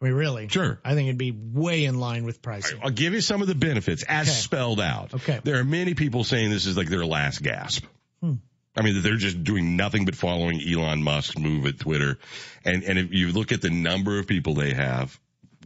[0.00, 0.48] I mean, really?
[0.48, 0.78] Sure.
[0.84, 2.80] I think it'd be way in line with pricing.
[2.82, 4.36] I'll give you some of the benefits as Okay.
[4.36, 5.14] spelled out.
[5.14, 5.40] Okay.
[5.42, 7.84] There are many people saying this is like their last gasp.
[8.20, 8.34] Hmm.
[8.76, 12.18] I mean, they're just doing nothing but following Elon Musk's move at Twitter.
[12.62, 15.18] And, and if you look at the number of people they have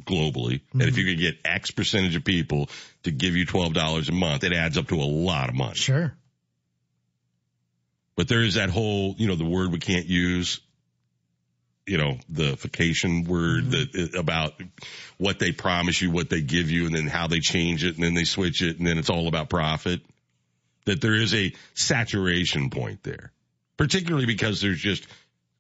[0.05, 2.69] globally, and if you could get X percentage of people
[3.03, 5.75] to give you $12 a month, it adds up to a lot of money.
[5.75, 6.15] Sure.
[8.21, 10.61] But there is that whole, you know, the word we can't use,
[11.87, 14.03] you know, the vacation word mm-hmm.
[14.03, 14.53] that about
[15.17, 18.05] what they promise you, what they give you, and then how they change it, and
[18.05, 20.03] then they switch it, and then it's all about profit.
[20.85, 23.33] That there is a saturation point there,
[23.79, 25.07] particularly because there's just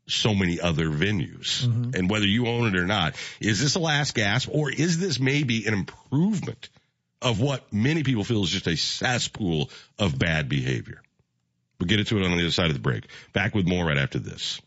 [0.06, 1.64] so many other venues.
[1.64, 1.92] Mm-hmm.
[1.94, 5.18] And whether you own it or not, is this a last gasp or is this
[5.18, 6.68] maybe an improvement
[7.22, 11.00] of what many people feel is just a cesspool of bad behavior?
[11.80, 13.06] We'll get into it on the other side of the break.
[13.32, 14.60] Back with more right after this.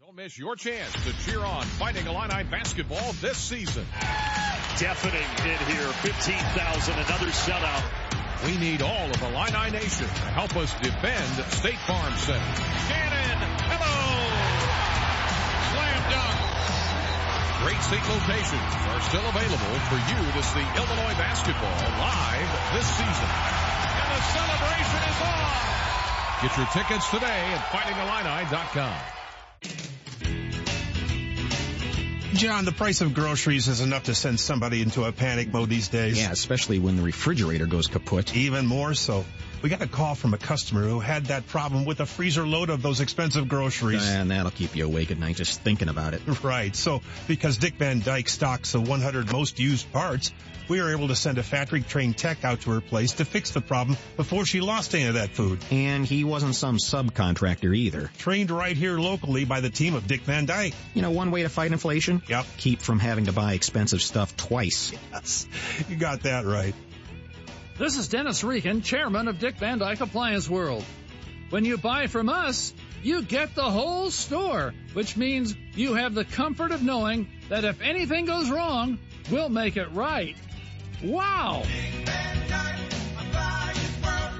[0.00, 3.84] Don't miss your chance to cheer on Fighting Illini basketball this season.
[4.78, 5.88] Deafening in here.
[5.88, 8.46] 15,000, another shutout.
[8.46, 12.38] We need all of Illini Nation to help us defend State Farm Center.
[12.86, 14.13] Cannon, hello!
[17.64, 23.08] Great seat locations are still available for you to see Illinois basketball live this season.
[23.08, 25.48] And the celebration is on!
[26.42, 29.00] Get your tickets today at fightingillini.com.
[32.34, 35.86] John, the price of groceries is enough to send somebody into a panic mode these
[35.88, 36.20] days.
[36.20, 38.34] Yeah, especially when the refrigerator goes kaput.
[38.34, 39.24] Even more so.
[39.62, 42.68] We got a call from a customer who had that problem with a freezer load
[42.70, 44.06] of those expensive groceries.
[44.06, 46.22] And that'll keep you awake at night just thinking about it.
[46.44, 46.76] Right.
[46.76, 50.30] So, because Dick Van Dyke stocks the 100 most used parts,
[50.68, 53.52] we were able to send a factory trained tech out to her place to fix
[53.52, 55.64] the problem before she lost any of that food.
[55.70, 58.10] And he wasn't some subcontractor either.
[58.18, 60.74] Trained right here locally by the team of Dick Van Dyke.
[60.92, 62.22] You know, one way to fight inflation?
[62.28, 62.46] Yep.
[62.56, 64.92] Keep from having to buy expensive stuff twice.
[65.12, 65.46] Yes.
[65.88, 66.74] You got that right.
[67.78, 70.84] This is Dennis Regan, chairman of Dick Van Dyke Appliance World.
[71.50, 72.72] When you buy from us,
[73.02, 77.80] you get the whole store, which means you have the comfort of knowing that if
[77.82, 78.98] anything goes wrong,
[79.30, 80.36] we'll make it right.
[81.02, 81.64] Wow!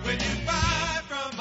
[0.03, 1.35] When you buy from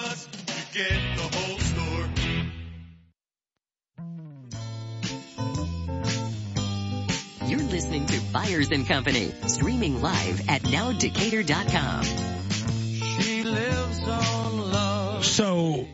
[7.48, 12.04] You're listening to Byers and Company, streaming live at nowdecatur.com.
[13.22, 15.26] She lives on love.
[15.26, 15.86] So,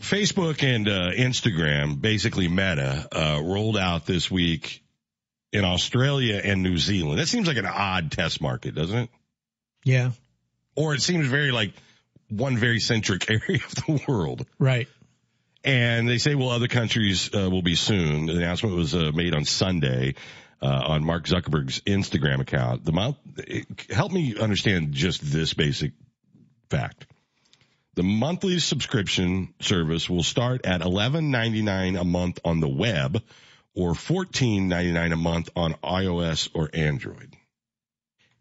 [0.00, 4.82] Facebook and uh, Instagram, basically Meta, uh, rolled out this week
[5.52, 7.20] in Australia and New Zealand.
[7.20, 9.10] That seems like an odd test market, doesn't it?
[9.84, 10.10] Yeah.
[10.74, 11.72] Or it seems very like
[12.28, 14.44] one very centric area of the world.
[14.58, 14.88] Right.
[15.62, 18.26] And they say, well, other countries uh, will be soon.
[18.26, 20.14] The announcement was uh, made on Sunday
[20.66, 22.84] uh, on Mark Zuckerberg's Instagram account.
[22.84, 23.16] The month,
[23.88, 25.92] help me understand just this basic
[26.70, 27.06] fact.
[27.94, 33.22] The monthly subscription service will start at $11.99 a month on the web
[33.74, 37.32] or $14.99 a month on iOS or Android.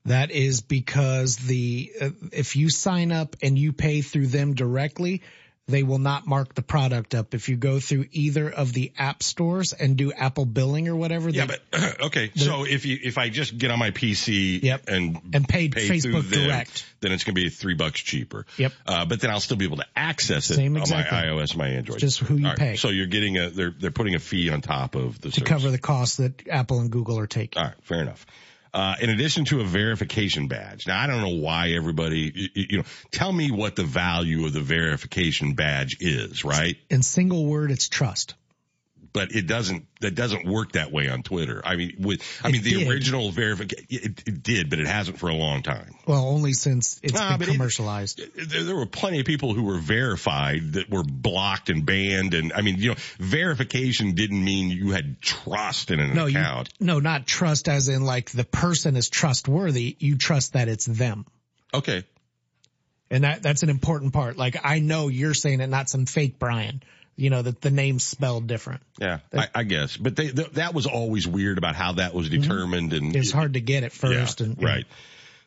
[0.05, 5.21] That is because the uh, if you sign up and you pay through them directly,
[5.68, 7.34] they will not mark the product up.
[7.34, 11.30] If you go through either of the app stores and do Apple billing or whatever,
[11.30, 12.32] Yeah, they- but okay.
[12.36, 16.30] So if you if I just get on my PC yep, and and pay Facebook
[16.30, 16.86] them, Direct.
[16.99, 18.45] then it's going to be three bucks cheaper.
[18.57, 18.74] Yep.
[18.86, 21.18] Uh, but then I'll still be able to access it Same on exactly.
[21.18, 21.95] my iOS, my Android.
[22.03, 22.76] It's just who you right, pay.
[22.76, 25.49] So you're getting a they're they're putting a fee on top of the to service.
[25.49, 27.59] cover the costs that Apple and Google are taking.
[27.61, 28.26] All right, fair enough.
[28.76, 30.86] Uh, in addition to a verification badge.
[30.86, 34.51] Now I don't know why everybody, you, you know, tell me what the value of
[34.51, 36.76] the verification badge is, right?
[36.89, 38.36] In single word, it's trust.
[39.16, 41.61] But it doesn't, that doesn't work that way on Twitter.
[41.66, 42.88] I mean, with, I It mean, the did.
[42.89, 45.95] original verification, it, it did, but it hasn't for a long time.
[46.05, 48.20] Well, only since it's Ah, but been it- commercialized.
[48.36, 52.34] There, there were plenty of people who were verified that were blocked and banned.
[52.34, 56.38] And I mean, you know, verification didn't mean you had trust in an no, you,
[56.38, 56.68] account.
[56.82, 59.95] no, not trust as in like the person is trustworthy.
[59.97, 61.26] You trust that it's them.
[61.74, 62.03] Okay.
[63.09, 64.36] And that, that's an important part.
[64.36, 66.84] Like I know you're saying it, not some fake Brian.
[67.18, 68.82] You know, that the name's spelled different.
[68.99, 69.95] Yeah, I, I guess.
[69.95, 72.41] But they, th- that was always weird about how that was mm-hmm.
[72.41, 72.93] determined.
[72.93, 74.41] And It's hard to get at first.
[74.41, 74.86] Yeah, and right.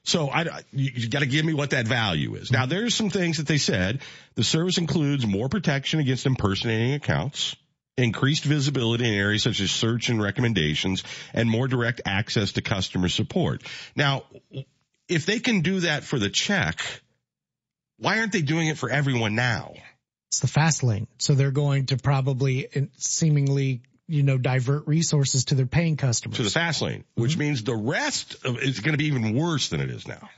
[0.08, 2.50] So I, you, you got to give me what that value is.
[2.50, 4.00] Now there's some things that they said.
[4.36, 7.54] The service includes more protection against impersonating accounts,
[7.98, 11.04] increased visibility in areas such as search and recommendations,
[11.34, 13.62] and more direct access to customer support.
[13.94, 14.24] Now,
[15.08, 16.80] if they can do that for the check,
[17.98, 19.74] why aren't they doing it for everyone now?
[20.28, 21.06] It's the fast lane.
[21.18, 22.68] So they're going to probably
[22.98, 26.36] seemingly, you know, divert resources to their paying customers.
[26.36, 27.40] To the fast lane, which Mm-hmm.
[27.40, 30.28] means the rest of is going to be even worse than it is now.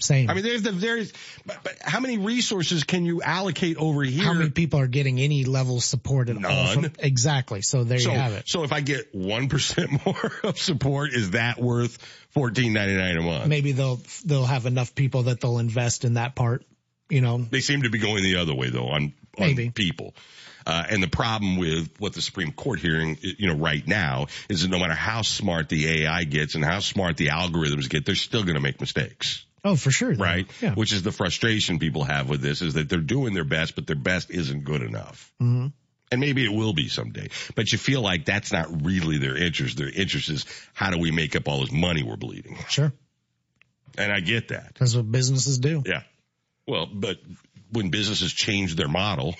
[0.00, 0.30] Same.
[0.30, 1.12] I mean, there's the there's,
[1.44, 4.24] but, but how many resources can you allocate over here?
[4.24, 6.40] How many people are getting any level of support at all?
[6.40, 6.82] None.
[6.84, 7.60] From, exactly.
[7.60, 8.48] So there so, you have it.
[8.48, 11.98] So if I get one percent more of support, is that worth
[12.30, 13.46] fourteen ninety nine a month?
[13.46, 16.64] Maybe they'll, they'll have enough people that they'll invest in that part.
[17.10, 20.14] You know, They seem to be going the other way though on, on people.
[20.66, 24.62] Uh, and the problem with what the Supreme Court hearing, you know, right now is
[24.62, 28.14] that no matter how smart the AI gets and how smart the algorithms get, they're
[28.14, 29.44] still going to make mistakes.
[29.64, 30.12] oh, for sure.
[30.14, 30.46] Right?
[30.60, 30.74] Yeah.
[30.74, 33.86] Which is the frustration people have with this is that they're doing their best, but
[33.86, 35.32] their best isn't good enough.
[35.40, 35.68] hmm
[36.12, 39.78] And maybe it will be someday, but you feel like that's not really their interest.
[39.78, 40.44] Their interest is
[40.74, 42.58] how do we make up all this money we're bleeding?
[42.68, 42.92] Sure.
[43.96, 44.74] And I get that.
[44.78, 45.82] That's what businesses do.
[45.86, 46.02] Yeah.
[46.70, 47.18] Well, but
[47.72, 49.34] when businesses change their model,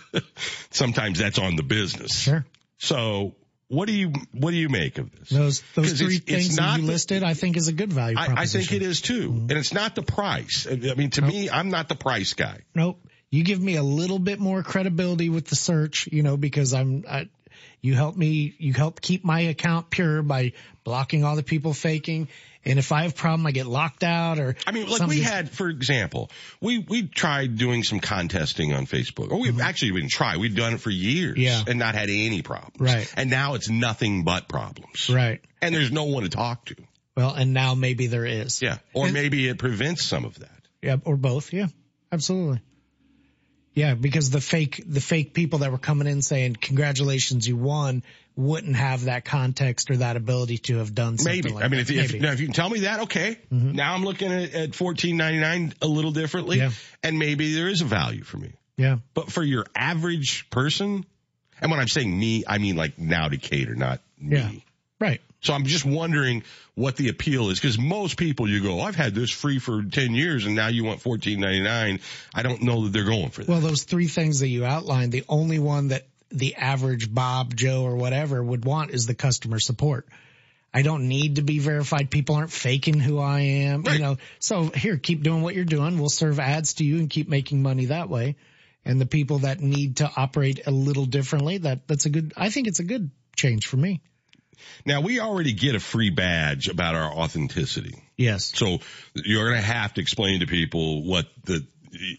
[0.70, 2.18] sometimes that's on the business.
[2.20, 2.44] Sure.
[2.78, 3.34] So
[3.68, 5.30] what do you, what do you make of this?
[5.30, 7.92] Those those three it's- it's things that not you listed, I think, is a good
[7.92, 9.30] value I, I think it is too.
[9.30, 9.50] Mm-hmm.
[9.50, 10.66] And it's not the price.
[10.70, 12.60] I mean, to me, I'm not the price guy.
[12.74, 12.98] Nope.
[13.30, 17.04] You give me a little bit more credibility with the search, you know, because I'm,
[17.08, 17.28] I,
[17.80, 20.52] you help me, you help keep my account pure by
[20.84, 22.28] blocking all the people faking.
[22.64, 24.54] And if I have a problem, I get locked out or.
[24.66, 29.30] I mean, like we had, for example, we, we tried doing some contesting on Facebook.
[29.32, 30.36] Or we actually we didn't try.
[30.36, 31.40] We'd done it for years Mm-hmm.
[31.40, 31.62] Yeah.
[31.66, 32.78] and not had any problems.
[32.80, 33.12] Right.
[33.16, 35.10] And now it's nothing but problems.
[35.10, 35.40] Right.
[35.60, 36.76] And there's no one to talk to.
[37.16, 38.62] Well, and now maybe there is.
[38.62, 38.78] Yeah.
[38.94, 40.50] Or And- maybe it prevents some of that.
[40.82, 41.52] Yeah, or both.
[41.52, 41.66] Yeah,
[42.10, 42.60] absolutely.
[43.74, 48.02] Yeah, because the fake, the fake people that were coming in saying, congratulations, you won,
[48.36, 51.50] wouldn't have that context or that ability to have done something Maybe.
[51.54, 53.38] like I mean, if, if, now if you can tell me that, okay.
[53.50, 53.72] Mhm.
[53.74, 56.58] Now I'm looking at, at 14.99 a little differently.
[56.58, 56.70] Yeah.
[57.02, 58.52] And maybe there is a value for me.
[58.76, 58.98] yeah.
[59.14, 61.06] But for your average person,
[61.60, 64.36] and when I'm saying me, I mean like now Decatur, not me.
[64.36, 64.50] Yeah.
[65.00, 65.20] Right.
[65.42, 69.14] So I'm just wondering what the appeal is because most people you go, I've had
[69.14, 72.00] this free for 10 years and now you want 14.99.
[72.34, 73.50] I don't know that they're going for that.
[73.50, 77.82] Well, those three things that you outlined, the only one that the average Bob, Joe,
[77.82, 80.06] or whatever would want is the customer support.
[80.72, 82.10] I don't need to be verified.
[82.10, 84.16] People aren't faking who I am, you know.
[84.38, 85.98] So here, keep doing what you're doing.
[85.98, 88.36] We'll serve ads to you and keep making money that way.
[88.84, 92.32] And the people that need to operate a little differently, that that's a good.
[92.36, 94.00] I think it's a good change for me.
[94.84, 98.02] Now we already get a free badge about our authenticity.
[98.16, 98.52] Yes.
[98.54, 98.78] So
[99.14, 101.66] you're going to have to explain to people what the,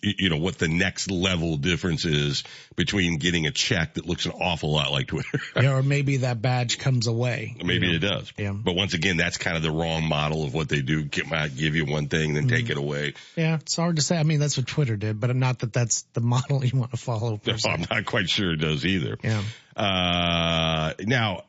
[0.03, 2.43] you know, what the next level difference is
[2.75, 5.39] between getting a check that looks an awful lot like Twitter.
[5.55, 7.55] yeah, or maybe that badge comes away.
[7.63, 8.31] Maybe you it does.
[8.37, 8.51] Yeah.
[8.53, 11.03] But once again, that's kind of the wrong model of what they do.
[11.05, 12.55] Get, might give you one thing, then Mm-hmm.
[12.55, 13.13] take it away.
[13.35, 14.17] Yeah, it's hard to say.
[14.17, 16.97] I mean, that's what Twitter did, but not that that's the model you want to
[16.97, 17.41] follow.
[17.43, 17.55] No.
[17.67, 19.17] I'm not quite sure it does either.
[19.23, 19.41] Yeah.
[19.75, 21.45] Uh, now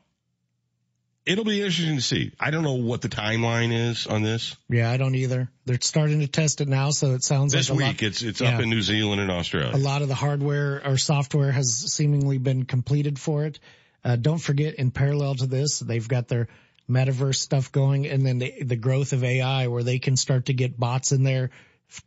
[1.25, 2.31] it'll be interesting to see.
[2.39, 4.55] I don't know what the timeline is on this.
[4.69, 5.49] Yeah, I don't either.
[5.65, 8.21] They're starting to test it now, so it sounds This like a week, lot, it's
[8.21, 8.55] it's Yeah.
[8.55, 9.75] up in New Zealand and Australia.
[9.75, 13.59] a lot of the hardware or software has seemingly been completed for it.
[14.03, 16.47] Uh, don't forget, in parallel to this, they've got their
[16.87, 20.53] metaverse stuff going, and then the, the growth of AI, where they can start to
[20.53, 21.49] get bots in there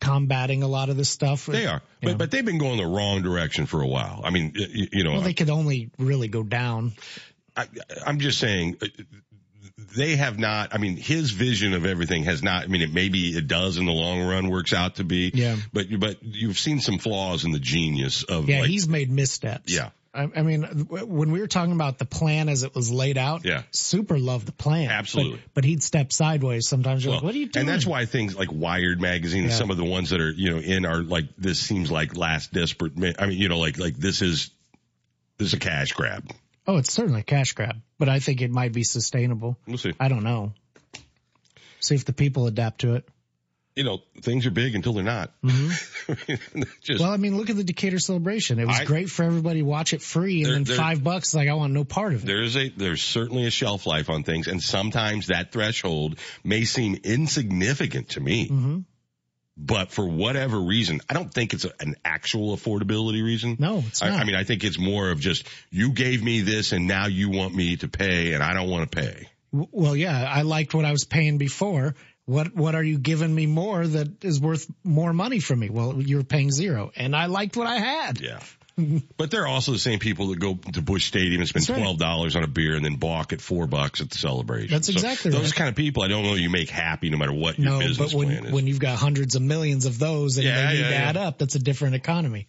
[0.00, 1.46] combating a lot of this stuff.
[1.46, 2.10] They are, Yeah.
[2.10, 4.20] but but they've been going the wrong direction for a while.
[4.24, 6.92] I mean, you, you know, Well, they could only really go down.
[7.58, 7.66] I,
[8.06, 8.86] I'm just saying uh,
[9.96, 10.74] they have not.
[10.74, 12.64] I mean, his vision of everything has not.
[12.64, 15.30] I mean, it maybe it does in the long run works out to be.
[15.34, 15.56] Yeah.
[15.72, 19.74] But but you've seen some flaws in the genius of Yeah, like, he's made missteps.
[19.74, 19.90] Yeah.
[20.14, 23.44] I, I mean, when we were talking about the plan as it was laid out,
[23.44, 23.62] Yeah.
[23.70, 24.90] super loved the plan.
[24.90, 25.36] Absolutely.
[25.36, 27.04] But, but he'd step sideways sometimes.
[27.04, 27.60] You're like, what are you doing?
[27.60, 29.56] And that's why things like Wired magazine and Yeah.
[29.56, 32.52] some of the ones that are, you know, in are like, this seems like last
[32.52, 34.50] desperate, I mean, you know, like, like this is,
[35.36, 36.24] this is a cash grab.
[36.68, 39.56] Oh, it's certainly a cash grab, but I think it might be sustainable.
[39.66, 39.94] We'll see.
[39.98, 40.52] I don't know.
[41.80, 43.08] See if the people adapt to it.
[43.74, 45.32] You know, things are big until they're not.
[46.82, 48.58] Just, well, I mean, look at the Decatur celebration.
[48.58, 51.02] It was I- great for everybody to watch it free and There- then there- five
[51.02, 51.32] bucks.
[51.34, 52.26] Like I want no part of it.
[52.26, 56.64] there is a, there's certainly a shelf life on things and sometimes that threshold may
[56.64, 58.48] seem insignificant to me.
[58.48, 58.78] hmm
[59.60, 63.56] But for whatever reason, I don't think it's a, an actual affordability reason.
[63.58, 64.20] No, it's I, not.
[64.20, 67.30] I mean, I think it's more of just, you gave me this and now you
[67.30, 69.28] want me to pay and I don't want to pay.
[69.50, 71.94] Well, yeah, I liked what I was paying before.
[72.26, 75.70] What what are you giving me more that is worth more money from me?
[75.70, 78.20] Well, you're paying zero, and I liked what I had.
[78.20, 78.40] Yeah.
[79.16, 81.98] But they're also the same people that go to Busch Stadium and spend That's twelve
[81.98, 84.70] dollars on a beer and then balk at four bucks at the celebration.
[84.70, 85.54] That's exactly Those right.
[85.54, 88.12] kind of people, I don't know you make happy no matter what your No, business
[88.12, 88.52] but plan when is.
[88.52, 91.00] when you've got hundreds of millions of those and Yeah, they need yeah, to yeah.
[91.08, 92.46] add up, that's a different economy.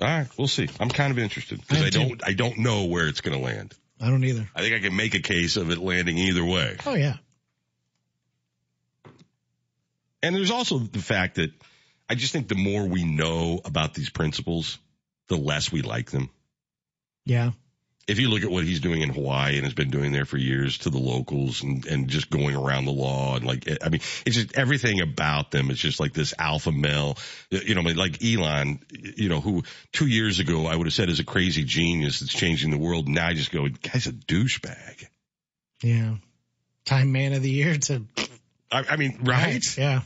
[0.00, 0.68] All right, we'll see.
[0.80, 3.44] I'm kind of interested because am I don't, I don't know where it's going to
[3.44, 3.74] land.
[4.00, 4.48] I don't either.
[4.54, 6.76] I think I can make a case of it landing either way.
[6.86, 7.16] Oh yeah,
[10.22, 11.50] And there's also the fact that
[12.10, 14.78] I just think the more we know about these principles,
[15.28, 16.30] the less we like them.
[17.24, 17.50] yeah.
[18.08, 20.38] if you look at what he's doing in Hawaii and has been doing there for
[20.38, 24.00] years to the locals and, and just going around the law and like, I mean,
[24.24, 25.70] it's just everything about them.
[25.70, 27.18] It's just like this alpha male,
[27.50, 29.62] you know, like Elon, you know, who
[29.92, 33.08] two years ago I would have said is a crazy genius that's changing the world.
[33.08, 35.06] Now I just go, guy's a douchebag.
[35.82, 36.14] Yeah.
[36.86, 38.04] Time man of the year to.
[38.72, 39.62] I, I mean, right?
[39.76, 40.00] Yeah.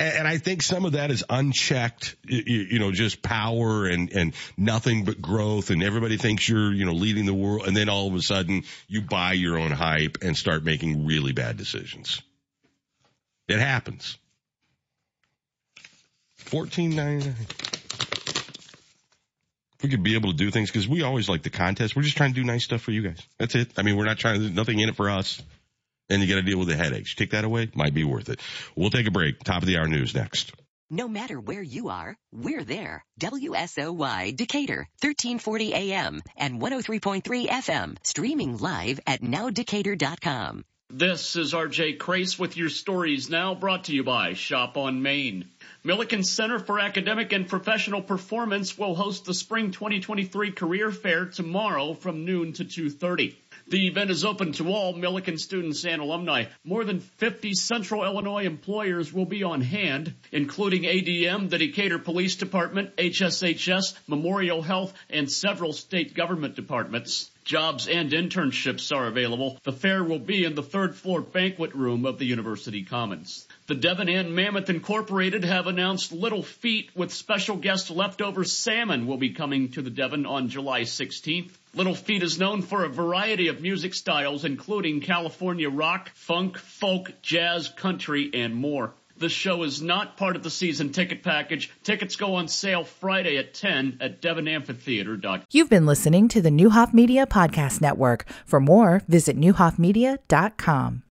[0.00, 4.34] And, I think some of that is unchecked, you, you know, just power and, and
[4.56, 5.68] nothing but growth.
[5.68, 7.66] And everybody thinks you're, you know, leading the world.
[7.66, 11.32] And then all of a sudden you buy your own hype and start making really
[11.32, 12.22] bad decisions.
[13.46, 14.16] It happens.
[16.36, 17.36] Fourteen ninety nine.
[19.82, 21.94] We could be able to do things because we always like the contest.
[21.94, 23.20] We're just trying to do nice stuff for you guys.
[23.38, 23.72] That's it.
[23.76, 25.42] I mean, we're not trying to, nothing in it for us.
[26.10, 27.14] And you got to deal with the headaches.
[27.14, 27.70] Take that away.
[27.74, 28.40] Might be worth it.
[28.74, 29.42] We'll take a break.
[29.44, 30.52] Top of the hour news next.
[30.92, 33.04] No matter where you are, we're there.
[33.20, 40.64] WSOY Decatur, 1340 AM and 103.3 FM, streaming live at nowdecatur.com.
[40.92, 45.48] This is RJ Crace with your stories now brought to you by Shop on Main.
[45.84, 51.94] Millikin Center for Academic and Professional Performance will host the Spring 2023 Career Fair tomorrow
[51.94, 53.36] from noon to 2.30.
[53.70, 56.46] The event is open to all Millikin students and alumni.
[56.64, 62.34] More than 50 Central Illinois employers will be on hand, including ADM, the Decatur Police
[62.34, 67.30] Department, HSHS, Memorial Health, and several state government departments.
[67.44, 69.60] Jobs and internships are available.
[69.62, 73.46] The fair will be in the third floor banquet room of the University Commons.
[73.70, 79.16] The Devon and Mammoth Incorporated have announced Little Feat with special guest leftover salmon will
[79.16, 81.52] be coming to the Devon on July 16th.
[81.72, 87.12] Little Feat is known for a variety of music styles including California rock, funk, folk,
[87.22, 88.92] jazz, country, and more.
[89.18, 91.70] The show is not part of the season ticket package.
[91.84, 95.44] Tickets go on sale Friday at 10 at devonamphitheater.com.
[95.52, 98.26] You've been listening to the Neuhoff Media Podcast Network.
[98.44, 100.98] For more, visit neuhoffmedia.com.